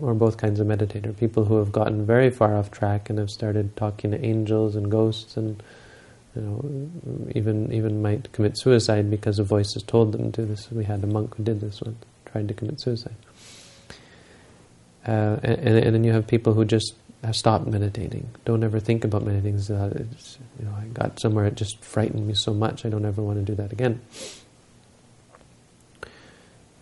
or 0.00 0.14
both 0.14 0.36
kinds 0.36 0.60
of 0.60 0.66
meditator. 0.66 1.16
People 1.16 1.44
who 1.44 1.56
have 1.56 1.72
gotten 1.72 2.04
very 2.04 2.30
far 2.30 2.56
off 2.56 2.70
track 2.70 3.08
and 3.08 3.18
have 3.18 3.30
started 3.30 3.76
talking 3.76 4.10
to 4.10 4.24
angels 4.24 4.76
and 4.76 4.90
ghosts 4.90 5.36
and 5.36 5.62
you 6.36 6.42
know, 6.42 7.30
even 7.34 7.72
even 7.72 8.02
might 8.02 8.30
commit 8.32 8.58
suicide 8.58 9.10
because 9.10 9.38
a 9.38 9.44
voice 9.44 9.72
has 9.74 9.82
told 9.82 10.12
them 10.12 10.30
to. 10.32 10.42
do 10.42 10.48
This 10.48 10.70
we 10.70 10.84
had 10.84 11.02
a 11.02 11.06
monk 11.06 11.36
who 11.36 11.42
did 11.42 11.60
this 11.60 11.80
one, 11.80 11.96
tried 12.26 12.48
to 12.48 12.54
commit 12.54 12.80
suicide. 12.80 13.16
Uh, 15.06 15.38
and, 15.42 15.78
and, 15.78 15.94
then 15.94 16.02
you 16.02 16.12
have 16.12 16.26
people 16.26 16.52
who 16.52 16.64
just 16.64 16.94
have 17.22 17.36
stopped 17.36 17.66
meditating. 17.66 18.28
Don't 18.44 18.64
ever 18.64 18.80
think 18.80 19.04
about 19.04 19.24
meditating. 19.24 19.58
Uh, 19.74 20.04
you 20.58 20.64
know, 20.64 20.74
I 20.76 20.86
got 20.86 21.20
somewhere 21.20 21.46
it 21.46 21.54
just 21.54 21.82
frightened 21.82 22.26
me 22.26 22.34
so 22.34 22.52
much. 22.52 22.84
I 22.84 22.88
don't 22.88 23.04
ever 23.04 23.22
want 23.22 23.38
to 23.38 23.44
do 23.44 23.54
that 23.54 23.72
again. 23.72 24.00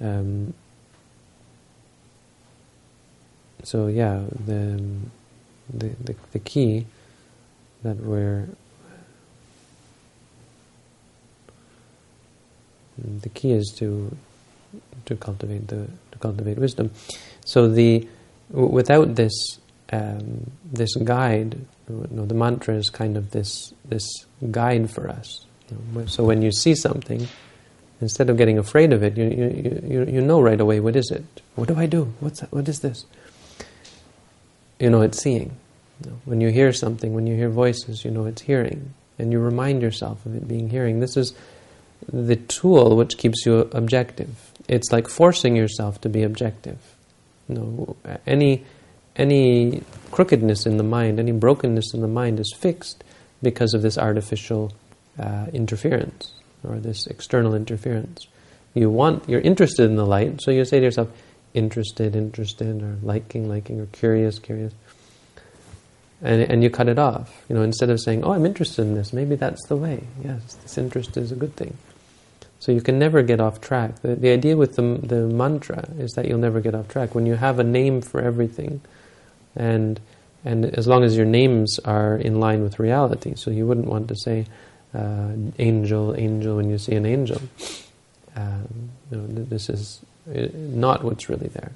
Um, 0.01 0.55
so 3.63 3.87
yeah, 3.89 4.25
the, 4.47 4.83
the, 5.73 5.89
the, 6.03 6.17
the 6.33 6.39
key 6.39 6.87
that 7.83 7.99
we're 7.99 8.49
the 12.99 13.29
key 13.29 13.53
is 13.53 13.75
to 13.79 14.17
to 15.07 15.17
cultivate 15.17 15.69
the 15.69 15.89
to 16.13 16.19
cultivate 16.19 16.59
wisdom. 16.59 16.91
So 17.45 17.69
the 17.69 18.07
without 18.51 19.15
this 19.15 19.59
um, 19.93 20.51
this 20.73 20.95
guide, 20.97 21.59
you 21.89 22.09
know, 22.11 22.27
the 22.27 22.35
mantra 22.35 22.75
is 22.75 22.91
kind 22.91 23.17
of 23.17 23.31
this 23.31 23.73
this 23.85 24.05
guide 24.51 24.91
for 24.91 25.09
us. 25.09 25.47
You 25.71 25.79
know, 25.93 26.07
so 26.07 26.25
when 26.25 26.43
you 26.43 26.53
see 26.53 26.75
something, 26.75 27.27
instead 28.01 28.31
of 28.31 28.37
getting 28.37 28.59
afraid 28.59 28.93
of 28.93 29.03
it, 29.03 29.17
you, 29.17 29.25
you, 29.25 29.83
you, 29.87 30.13
you 30.15 30.21
know 30.21 30.41
right 30.41 30.61
away 30.61 30.81
what 30.81 30.97
is 30.97 31.11
it? 31.11 31.25
What 31.55 31.69
do 31.69 31.77
I 31.77 31.87
do? 31.87 32.13
What's 32.21 32.41
that? 32.41 32.53
What 32.53 32.69
is 32.69 32.81
this? 32.81 33.05
You 34.79 34.91
know, 34.91 35.03
it's 35.03 35.23
seeing. 35.23 35.57
You 36.05 36.11
know, 36.11 36.21
when 36.25 36.41
you 36.41 36.49
hear 36.49 36.73
something, 36.73 37.15
when 37.15 37.27
you 37.27 37.37
hear 37.37 37.49
voices, 37.49 38.05
you 38.05 38.11
know 38.11 38.27
it's 38.27 38.43
hearing, 38.43 38.95
and 39.19 39.33
you 39.33 39.39
remind 39.39 39.81
yourself 39.83 40.25
of 40.27 40.35
it 40.35 40.49
being 40.49 40.69
hearing. 40.69 41.01
This 41.01 41.17
is 41.17 41.35
the 42.13 42.37
tool 42.37 42.97
which 42.97 43.19
keeps 43.19 43.45
you 43.47 43.69
objective. 43.73 44.53
It's 44.69 44.93
like 44.93 45.09
forcing 45.09 45.57
yourself 45.57 46.01
to 46.03 46.09
be 46.09 46.23
objective. 46.23 46.79
You 47.49 47.55
know, 47.57 47.97
any 48.27 48.65
any 49.17 49.83
crookedness 50.11 50.67
in 50.67 50.77
the 50.77 50.83
mind, 50.83 51.19
any 51.19 51.33
brokenness 51.33 51.95
in 51.95 52.01
the 52.01 52.09
mind 52.09 52.41
is 52.41 52.53
fixed 52.59 53.05
because 53.43 53.75
of 53.75 53.83
this 53.83 53.97
artificial 53.97 54.73
uh, 55.19 55.47
interference 55.53 56.33
or 56.65 56.77
this 56.77 57.07
external 57.07 57.55
interference. 57.55 58.27
You 58.75 58.91
want, 58.91 59.29
you're 59.29 59.41
interested 59.41 59.85
in 59.85 59.97
the 59.97 60.07
light, 60.07 60.41
so 60.41 60.51
you 60.51 60.65
say 60.65 60.79
to 60.79 60.85
yourself, 60.85 61.09
interested, 61.53 62.17
interested, 62.17 62.83
or 62.83 62.97
liking, 63.03 63.49
liking, 63.49 63.81
or 63.81 63.87
curious, 63.87 64.41
curious. 64.41 64.73
And, 66.21 66.43
and 66.43 66.63
you 66.65 66.71
cut 66.71 66.89
it 66.89 66.99
off. 66.99 67.45
You 67.49 67.55
know, 67.55 67.63
instead 67.63 67.91
of 67.91 68.01
saying, 68.01 68.25
oh, 68.25 68.33
I'm 68.33 68.47
interested 68.47 68.83
in 68.83 68.95
this, 68.95 69.13
maybe 69.13 69.37
that's 69.37 69.65
the 69.69 69.77
way. 69.77 70.03
Yes, 70.25 70.55
this 70.55 70.77
interest 70.79 71.17
is 71.17 71.31
a 71.31 71.37
good 71.37 71.55
thing. 71.55 71.77
So 72.61 72.73
you 72.73 72.81
can 72.81 72.99
never 72.99 73.23
get 73.23 73.41
off 73.41 73.61
track. 73.61 74.01
The, 74.01 74.15
the 74.15 74.31
idea 74.31 74.57
with 74.57 74.77
the, 74.77 74.83
the 75.03 75.27
mantra 75.27 75.89
is 75.99 76.13
that 76.13 76.27
you'll 76.27 76.39
never 76.39 76.61
get 76.61 76.75
off 76.75 76.89
track. 76.89 77.15
When 77.15 77.27
you 77.27 77.35
have 77.35 77.59
a 77.59 77.65
name 77.65 78.01
for 78.01 78.21
everything, 78.21 78.81
and 79.55 80.01
and 80.45 80.67
as 80.67 80.87
long 80.87 81.05
as 81.05 81.17
your 81.17 81.27
names 81.27 81.79
are 81.85 82.17
in 82.17 82.39
line 82.39 82.63
with 82.63 82.79
reality, 82.79 83.35
so 83.35 83.51
you 83.51 83.67
wouldn't 83.67 83.87
want 83.87 84.09
to 84.09 84.17
say 84.17 84.47
uh, 84.95 85.33
angel, 85.59 86.15
angel 86.17 86.57
when 86.57 86.69
you 86.69 86.79
see 86.79 86.95
an 86.95 87.07
angel. 87.07 87.41
Um, 88.37 88.91
you 89.11 89.19
know, 89.19 89.27
this 89.27 89.69
is 89.71 90.01
uh, 90.29 90.49
not 90.55 91.03
what's 91.03 91.29
really 91.29 91.49
there. 91.49 91.73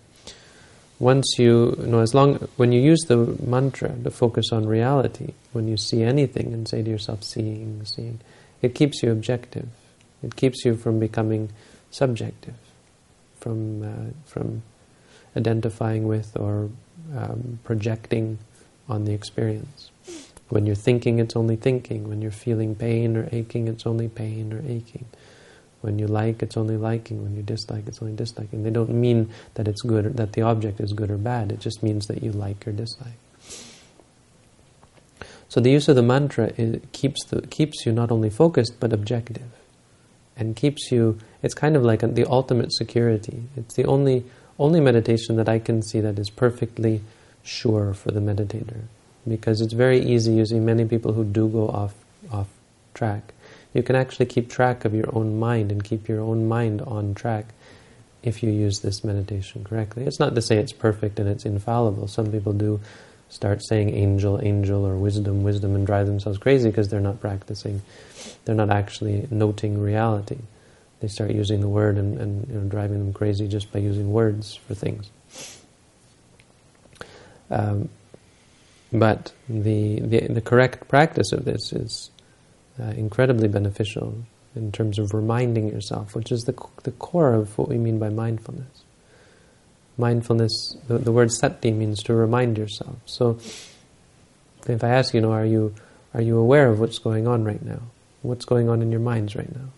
Once 0.98 1.36
you, 1.38 1.76
you 1.78 1.86
know, 1.86 2.00
as 2.00 2.14
long 2.14 2.34
when 2.56 2.72
you 2.72 2.80
use 2.80 3.00
the 3.06 3.16
mantra 3.46 3.94
to 4.02 4.10
focus 4.10 4.52
on 4.52 4.66
reality, 4.66 5.32
when 5.52 5.68
you 5.68 5.76
see 5.76 6.02
anything 6.02 6.52
and 6.52 6.68
say 6.68 6.82
to 6.82 6.90
yourself, 6.90 7.22
"Seeing, 7.22 7.84
seeing," 7.84 8.20
it 8.60 8.74
keeps 8.74 9.02
you 9.02 9.12
objective. 9.12 9.68
It 10.22 10.36
keeps 10.36 10.64
you 10.64 10.76
from 10.76 10.98
becoming 10.98 11.50
subjective, 11.90 12.56
from 13.38 13.82
uh, 13.82 14.10
from 14.26 14.62
identifying 15.36 16.08
with 16.08 16.36
or 16.36 16.70
um, 17.16 17.58
projecting 17.64 18.38
on 18.88 19.04
the 19.04 19.12
experience. 19.12 19.90
When 20.48 20.66
you're 20.66 20.74
thinking, 20.74 21.18
it's 21.18 21.36
only 21.36 21.56
thinking. 21.56 22.08
When 22.08 22.22
you're 22.22 22.30
feeling 22.30 22.74
pain 22.74 23.16
or 23.16 23.28
aching, 23.30 23.68
it's 23.68 23.86
only 23.86 24.08
pain 24.08 24.52
or 24.52 24.62
aching. 24.66 25.04
When 25.82 25.98
you 25.98 26.06
like, 26.06 26.42
it's 26.42 26.56
only 26.56 26.76
liking. 26.76 27.22
When 27.22 27.36
you 27.36 27.42
dislike, 27.42 27.86
it's 27.86 28.00
only 28.02 28.14
disliking. 28.14 28.64
They 28.64 28.70
don't 28.70 28.90
mean 28.90 29.30
that 29.54 29.68
it's 29.68 29.82
good, 29.82 30.06
or, 30.06 30.10
that 30.10 30.32
the 30.32 30.42
object 30.42 30.80
is 30.80 30.92
good 30.92 31.10
or 31.10 31.18
bad. 31.18 31.52
It 31.52 31.60
just 31.60 31.82
means 31.82 32.06
that 32.06 32.22
you 32.22 32.32
like 32.32 32.66
or 32.66 32.72
dislike. 32.72 33.18
So 35.48 35.60
the 35.60 35.70
use 35.70 35.88
of 35.88 35.96
the 35.96 36.02
mantra 36.02 36.52
keeps 36.92 37.24
the, 37.24 37.42
keeps 37.42 37.86
you 37.86 37.92
not 37.92 38.10
only 38.10 38.28
focused 38.28 38.80
but 38.80 38.92
objective, 38.92 39.50
and 40.38 40.56
keeps 40.56 40.90
you. 40.90 41.18
It's 41.42 41.54
kind 41.54 41.76
of 41.76 41.82
like 41.82 42.00
the 42.00 42.24
ultimate 42.28 42.72
security. 42.72 43.42
It's 43.56 43.74
the 43.74 43.84
only 43.84 44.24
only 44.58 44.80
meditation 44.80 45.36
that 45.36 45.48
I 45.48 45.58
can 45.58 45.82
see 45.82 46.00
that 46.00 46.18
is 46.18 46.30
perfectly 46.30 47.00
sure 47.42 47.94
for 47.94 48.10
the 48.10 48.20
meditator. 48.20 48.82
Because 49.26 49.60
it's 49.60 49.72
very 49.72 50.00
easy, 50.00 50.32
you 50.32 50.46
see 50.46 50.58
many 50.58 50.84
people 50.84 51.12
who 51.12 51.24
do 51.24 51.48
go 51.48 51.68
off, 51.68 51.94
off 52.32 52.48
track. 52.94 53.34
You 53.74 53.82
can 53.82 53.94
actually 53.94 54.26
keep 54.26 54.50
track 54.50 54.84
of 54.84 54.94
your 54.94 55.14
own 55.14 55.38
mind 55.38 55.70
and 55.70 55.84
keep 55.84 56.08
your 56.08 56.20
own 56.20 56.48
mind 56.48 56.80
on 56.82 57.14
track 57.14 57.46
if 58.22 58.42
you 58.42 58.50
use 58.50 58.80
this 58.80 59.04
meditation 59.04 59.64
correctly. 59.64 60.04
It's 60.04 60.18
not 60.18 60.34
to 60.34 60.42
say 60.42 60.56
it's 60.56 60.72
perfect 60.72 61.20
and 61.20 61.28
it's 61.28 61.44
infallible. 61.44 62.08
Some 62.08 62.32
people 62.32 62.52
do 62.52 62.80
start 63.28 63.62
saying 63.64 63.94
angel, 63.94 64.40
angel, 64.42 64.86
or 64.86 64.96
wisdom, 64.96 65.42
wisdom, 65.42 65.74
and 65.74 65.86
drive 65.86 66.06
themselves 66.06 66.38
crazy 66.38 66.70
because 66.70 66.88
they're 66.88 67.00
not 67.00 67.20
practicing. 67.20 67.82
They're 68.44 68.54
not 68.54 68.70
actually 68.70 69.26
noting 69.30 69.80
reality 69.80 70.38
they 71.00 71.08
start 71.08 71.30
using 71.30 71.60
the 71.60 71.68
word 71.68 71.96
and, 71.96 72.18
and 72.18 72.48
you 72.48 72.54
know, 72.54 72.68
driving 72.68 72.98
them 72.98 73.12
crazy 73.12 73.46
just 73.46 73.72
by 73.72 73.78
using 73.78 74.12
words 74.12 74.56
for 74.56 74.74
things. 74.74 75.10
Um, 77.50 77.88
but 78.92 79.32
the, 79.48 80.00
the, 80.00 80.26
the 80.28 80.40
correct 80.40 80.88
practice 80.88 81.32
of 81.32 81.44
this 81.44 81.72
is 81.72 82.10
uh, 82.80 82.84
incredibly 82.84 83.48
beneficial 83.48 84.24
in 84.56 84.72
terms 84.72 84.98
of 84.98 85.14
reminding 85.14 85.68
yourself, 85.68 86.14
which 86.14 86.32
is 86.32 86.44
the 86.44 86.54
the 86.82 86.90
core 86.92 87.34
of 87.34 87.56
what 87.58 87.68
we 87.68 87.76
mean 87.76 87.98
by 87.98 88.08
mindfulness. 88.08 88.82
Mindfulness, 89.98 90.76
the, 90.86 90.98
the 90.98 91.12
word 91.12 91.32
sati 91.32 91.72
means 91.72 92.02
to 92.04 92.14
remind 92.14 92.56
yourself. 92.56 92.96
So, 93.04 93.38
if 94.66 94.84
I 94.84 94.90
ask 94.90 95.12
you, 95.12 95.20
know, 95.20 95.32
are 95.32 95.44
you 95.44 95.74
are 96.14 96.22
you 96.22 96.38
aware 96.38 96.68
of 96.68 96.80
what's 96.80 96.98
going 96.98 97.26
on 97.26 97.44
right 97.44 97.62
now? 97.62 97.80
What's 98.22 98.44
going 98.44 98.68
on 98.68 98.80
in 98.82 98.90
your 98.90 99.00
minds 99.00 99.36
right 99.36 99.54
now? 99.54 99.68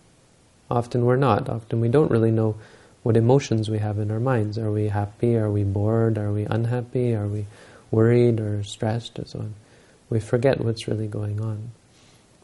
Often 0.69 1.05
we're 1.05 1.17
not. 1.17 1.49
Often 1.49 1.81
we 1.81 1.89
don't 1.89 2.09
really 2.09 2.31
know 2.31 2.55
what 3.03 3.17
emotions 3.17 3.69
we 3.69 3.79
have 3.79 3.99
in 3.99 4.11
our 4.11 4.19
minds. 4.19 4.57
Are 4.57 4.71
we 4.71 4.87
happy? 4.87 5.35
Are 5.35 5.51
we 5.51 5.63
bored? 5.63 6.17
Are 6.17 6.31
we 6.31 6.45
unhappy? 6.45 7.13
Are 7.13 7.27
we 7.27 7.45
worried 7.89 8.39
or 8.39 8.63
stressed 8.63 9.17
and 9.19 9.27
so 9.27 9.39
on? 9.39 9.53
We 10.09 10.19
forget 10.19 10.63
what's 10.63 10.87
really 10.87 11.07
going 11.07 11.41
on. 11.41 11.71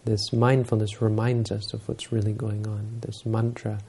This 0.06 0.32
mindfulness 0.32 1.02
reminds 1.02 1.52
us 1.52 1.74
of 1.74 1.88
what's 1.88 2.12
really 2.12 2.34
going 2.34 2.68
on. 2.68 3.00
This 3.02 3.26
mantra, 3.26 3.80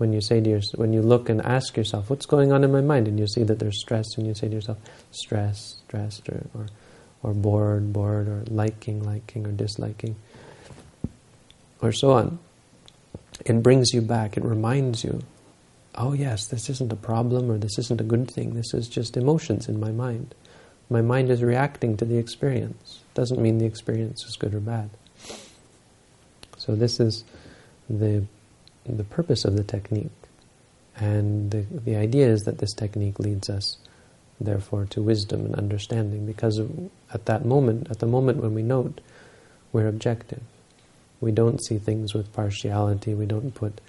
when 0.00 0.12
you 0.12 0.20
say 0.20 0.40
to 0.40 0.48
yourself, 0.48 0.78
when 0.78 0.92
you 0.92 1.02
look 1.02 1.28
and 1.28 1.40
ask 1.42 1.76
yourself, 1.76 2.08
what's 2.08 2.26
going 2.26 2.52
on 2.52 2.64
in 2.64 2.72
my 2.72 2.80
mind? 2.80 3.06
And 3.06 3.18
you 3.18 3.26
see 3.26 3.42
that 3.44 3.58
there's 3.58 3.80
stress, 3.80 4.06
and 4.16 4.26
you 4.26 4.34
say 4.34 4.48
to 4.48 4.54
yourself, 4.54 4.78
stress, 5.10 5.76
stressed, 5.86 6.28
or, 6.28 6.46
or, 6.54 6.66
or 7.22 7.34
bored, 7.34 7.92
bored, 7.92 8.28
or 8.28 8.44
liking, 8.48 9.02
liking, 9.02 9.46
or 9.46 9.52
disliking, 9.52 10.16
or 11.82 11.92
so 11.92 12.12
on 12.12 12.38
it 13.46 13.62
brings 13.62 13.92
you 13.92 14.00
back, 14.00 14.36
it 14.36 14.44
reminds 14.44 15.04
you, 15.04 15.22
oh 15.94 16.12
yes, 16.12 16.46
this 16.46 16.68
isn't 16.68 16.92
a 16.92 16.96
problem 16.96 17.50
or 17.50 17.58
this 17.58 17.78
isn't 17.78 18.00
a 18.00 18.04
good 18.04 18.30
thing, 18.30 18.54
this 18.54 18.74
is 18.74 18.88
just 18.88 19.16
emotions 19.16 19.68
in 19.68 19.80
my 19.80 19.90
mind. 19.90 20.34
My 20.88 21.02
mind 21.02 21.30
is 21.30 21.42
reacting 21.42 21.96
to 21.98 22.04
the 22.04 22.18
experience. 22.18 23.00
Doesn't 23.14 23.40
mean 23.40 23.58
the 23.58 23.66
experience 23.66 24.24
is 24.24 24.36
good 24.36 24.54
or 24.54 24.60
bad. 24.60 24.90
So 26.58 26.74
this 26.74 27.00
is 27.00 27.24
the, 27.88 28.24
the 28.96 29.04
purpose 29.04 29.44
of 29.44 29.56
the 29.56 29.64
technique. 29.64 30.10
And 30.96 31.50
the, 31.50 31.62
the 31.62 31.96
idea 31.96 32.28
is 32.28 32.42
that 32.42 32.58
this 32.58 32.72
technique 32.74 33.18
leads 33.18 33.48
us, 33.48 33.78
therefore, 34.40 34.86
to 34.86 35.02
wisdom 35.02 35.46
and 35.46 35.54
understanding 35.54 36.26
because 36.26 36.60
at 37.12 37.26
that 37.26 37.44
moment, 37.44 37.90
at 37.90 38.00
the 38.00 38.06
moment 38.06 38.38
when 38.38 38.54
we 38.54 38.62
note, 38.62 39.00
we're 39.72 39.88
objective. 39.88 40.42
We 41.20 41.32
don't 41.32 41.62
see 41.62 41.78
things 41.78 42.14
with 42.14 42.32
partiality. 42.32 43.14
We 43.14 43.26
don't 43.26 43.52
put 43.52 43.80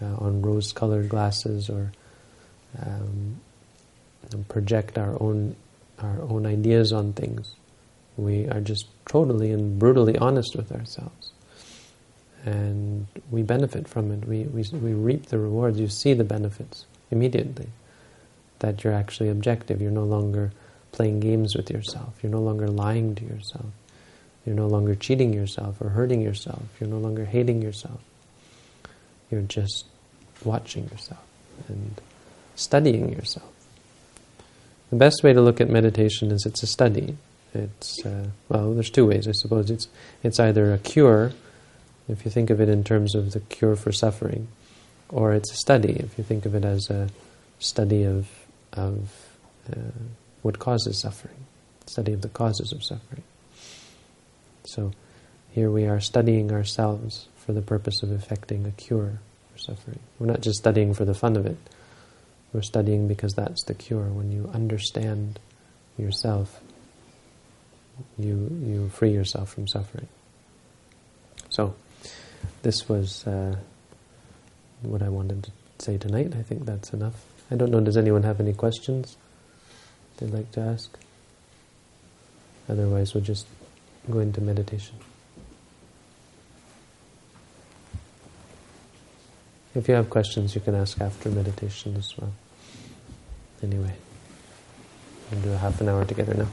uh, 0.00 0.16
on 0.16 0.42
rose-colored 0.42 1.08
glasses 1.08 1.68
or 1.70 1.92
um, 2.80 3.40
project 4.48 4.98
our 4.98 5.20
own 5.22 5.56
our 5.98 6.20
own 6.22 6.44
ideas 6.44 6.92
on 6.92 7.14
things. 7.14 7.54
We 8.16 8.48
are 8.48 8.60
just 8.60 8.86
totally 9.06 9.50
and 9.50 9.78
brutally 9.78 10.18
honest 10.18 10.54
with 10.56 10.72
ourselves, 10.72 11.32
and 12.46 13.06
we 13.30 13.42
benefit 13.42 13.88
from 13.88 14.10
it. 14.12 14.26
We 14.26 14.44
we 14.44 14.64
we 14.72 14.94
reap 14.94 15.26
the 15.26 15.38
rewards. 15.38 15.78
You 15.78 15.88
see 15.88 16.14
the 16.14 16.24
benefits 16.24 16.86
immediately. 17.10 17.68
That 18.60 18.82
you're 18.82 18.94
actually 18.94 19.28
objective. 19.28 19.82
You're 19.82 19.90
no 19.90 20.04
longer 20.04 20.52
playing 20.92 21.20
games 21.20 21.54
with 21.54 21.70
yourself. 21.70 22.14
You're 22.22 22.32
no 22.32 22.40
longer 22.40 22.68
lying 22.68 23.14
to 23.16 23.24
yourself. 23.24 23.66
You're 24.46 24.54
no 24.54 24.68
longer 24.68 24.94
cheating 24.94 25.34
yourself 25.34 25.80
or 25.80 25.90
hurting 25.90 26.22
yourself. 26.22 26.62
You're 26.80 26.88
no 26.88 26.98
longer 26.98 27.24
hating 27.26 27.60
yourself. 27.60 28.00
You're 29.30 29.42
just 29.42 29.84
watching 30.44 30.88
yourself 30.88 31.24
and 31.68 32.00
studying 32.54 33.12
yourself. 33.12 33.52
The 34.90 34.96
best 34.96 35.24
way 35.24 35.32
to 35.32 35.40
look 35.40 35.60
at 35.60 35.68
meditation 35.68 36.30
is 36.30 36.46
it's 36.46 36.62
a 36.62 36.66
study. 36.66 37.16
It's 37.52 38.06
uh, 38.06 38.28
well, 38.48 38.72
there's 38.72 38.90
two 38.90 39.06
ways, 39.06 39.26
I 39.26 39.32
suppose. 39.32 39.68
It's 39.68 39.88
it's 40.22 40.38
either 40.38 40.72
a 40.72 40.78
cure, 40.78 41.32
if 42.08 42.24
you 42.24 42.30
think 42.30 42.50
of 42.50 42.60
it 42.60 42.68
in 42.68 42.84
terms 42.84 43.14
of 43.14 43.32
the 43.32 43.40
cure 43.40 43.76
for 43.76 43.92
suffering, 43.92 44.48
or 45.08 45.32
it's 45.32 45.52
a 45.52 45.56
study 45.56 45.92
if 45.92 46.18
you 46.18 46.24
think 46.24 46.46
of 46.46 46.54
it 46.54 46.64
as 46.64 46.90
a 46.90 47.08
study 47.58 48.04
of 48.04 48.28
of 48.72 49.10
uh, 49.70 49.80
what 50.42 50.58
causes 50.58 51.00
suffering, 51.00 51.46
study 51.86 52.12
of 52.12 52.22
the 52.22 52.28
causes 52.28 52.72
of 52.72 52.84
suffering. 52.84 53.22
So 54.64 54.92
here 55.52 55.70
we 55.70 55.86
are 55.86 56.00
studying 56.00 56.52
ourselves 56.52 57.28
for 57.36 57.52
the 57.52 57.62
purpose 57.62 58.02
of 58.02 58.12
effecting 58.12 58.66
a 58.66 58.72
cure 58.72 59.20
for 59.52 59.58
suffering. 59.58 60.00
We're 60.18 60.26
not 60.26 60.40
just 60.40 60.58
studying 60.58 60.92
for 60.94 61.04
the 61.04 61.14
fun 61.14 61.36
of 61.36 61.46
it. 61.46 61.56
We're 62.52 62.62
studying 62.62 63.08
because 63.08 63.34
that's 63.34 63.64
the 63.64 63.74
cure. 63.74 64.04
When 64.04 64.30
you 64.32 64.50
understand 64.52 65.38
yourself, 65.96 66.60
you 68.18 68.50
you 68.64 68.88
free 68.90 69.12
yourself 69.12 69.52
from 69.52 69.66
suffering. 69.66 70.08
So, 71.48 71.74
this 72.62 72.88
was 72.88 73.26
uh, 73.26 73.56
what 74.82 75.02
I 75.02 75.08
wanted 75.08 75.44
to 75.44 75.50
say 75.78 75.98
tonight. 75.98 76.32
I 76.38 76.42
think 76.42 76.64
that's 76.64 76.92
enough. 76.92 77.24
I 77.50 77.56
don't 77.56 77.70
know. 77.70 77.80
Does 77.80 77.96
anyone 77.96 78.22
have 78.22 78.40
any 78.40 78.52
questions 78.52 79.16
they'd 80.16 80.30
like 80.30 80.50
to 80.52 80.60
ask? 80.60 80.96
Otherwise, 82.68 83.14
we'll 83.14 83.24
just 83.24 83.46
go 84.10 84.18
into 84.18 84.40
meditation. 84.40 84.96
If 89.74 89.88
you 89.88 89.94
have 89.94 90.08
questions, 90.08 90.54
you 90.54 90.60
can 90.60 90.74
ask 90.74 91.00
after 91.00 91.30
meditation 91.30 91.96
as 91.96 92.16
well. 92.16 92.32
Anyway, 93.62 93.92
we'll 95.30 95.40
do 95.42 95.52
a 95.52 95.58
half 95.58 95.80
an 95.80 95.88
hour 95.88 96.04
together 96.04 96.34
now. 96.34 96.48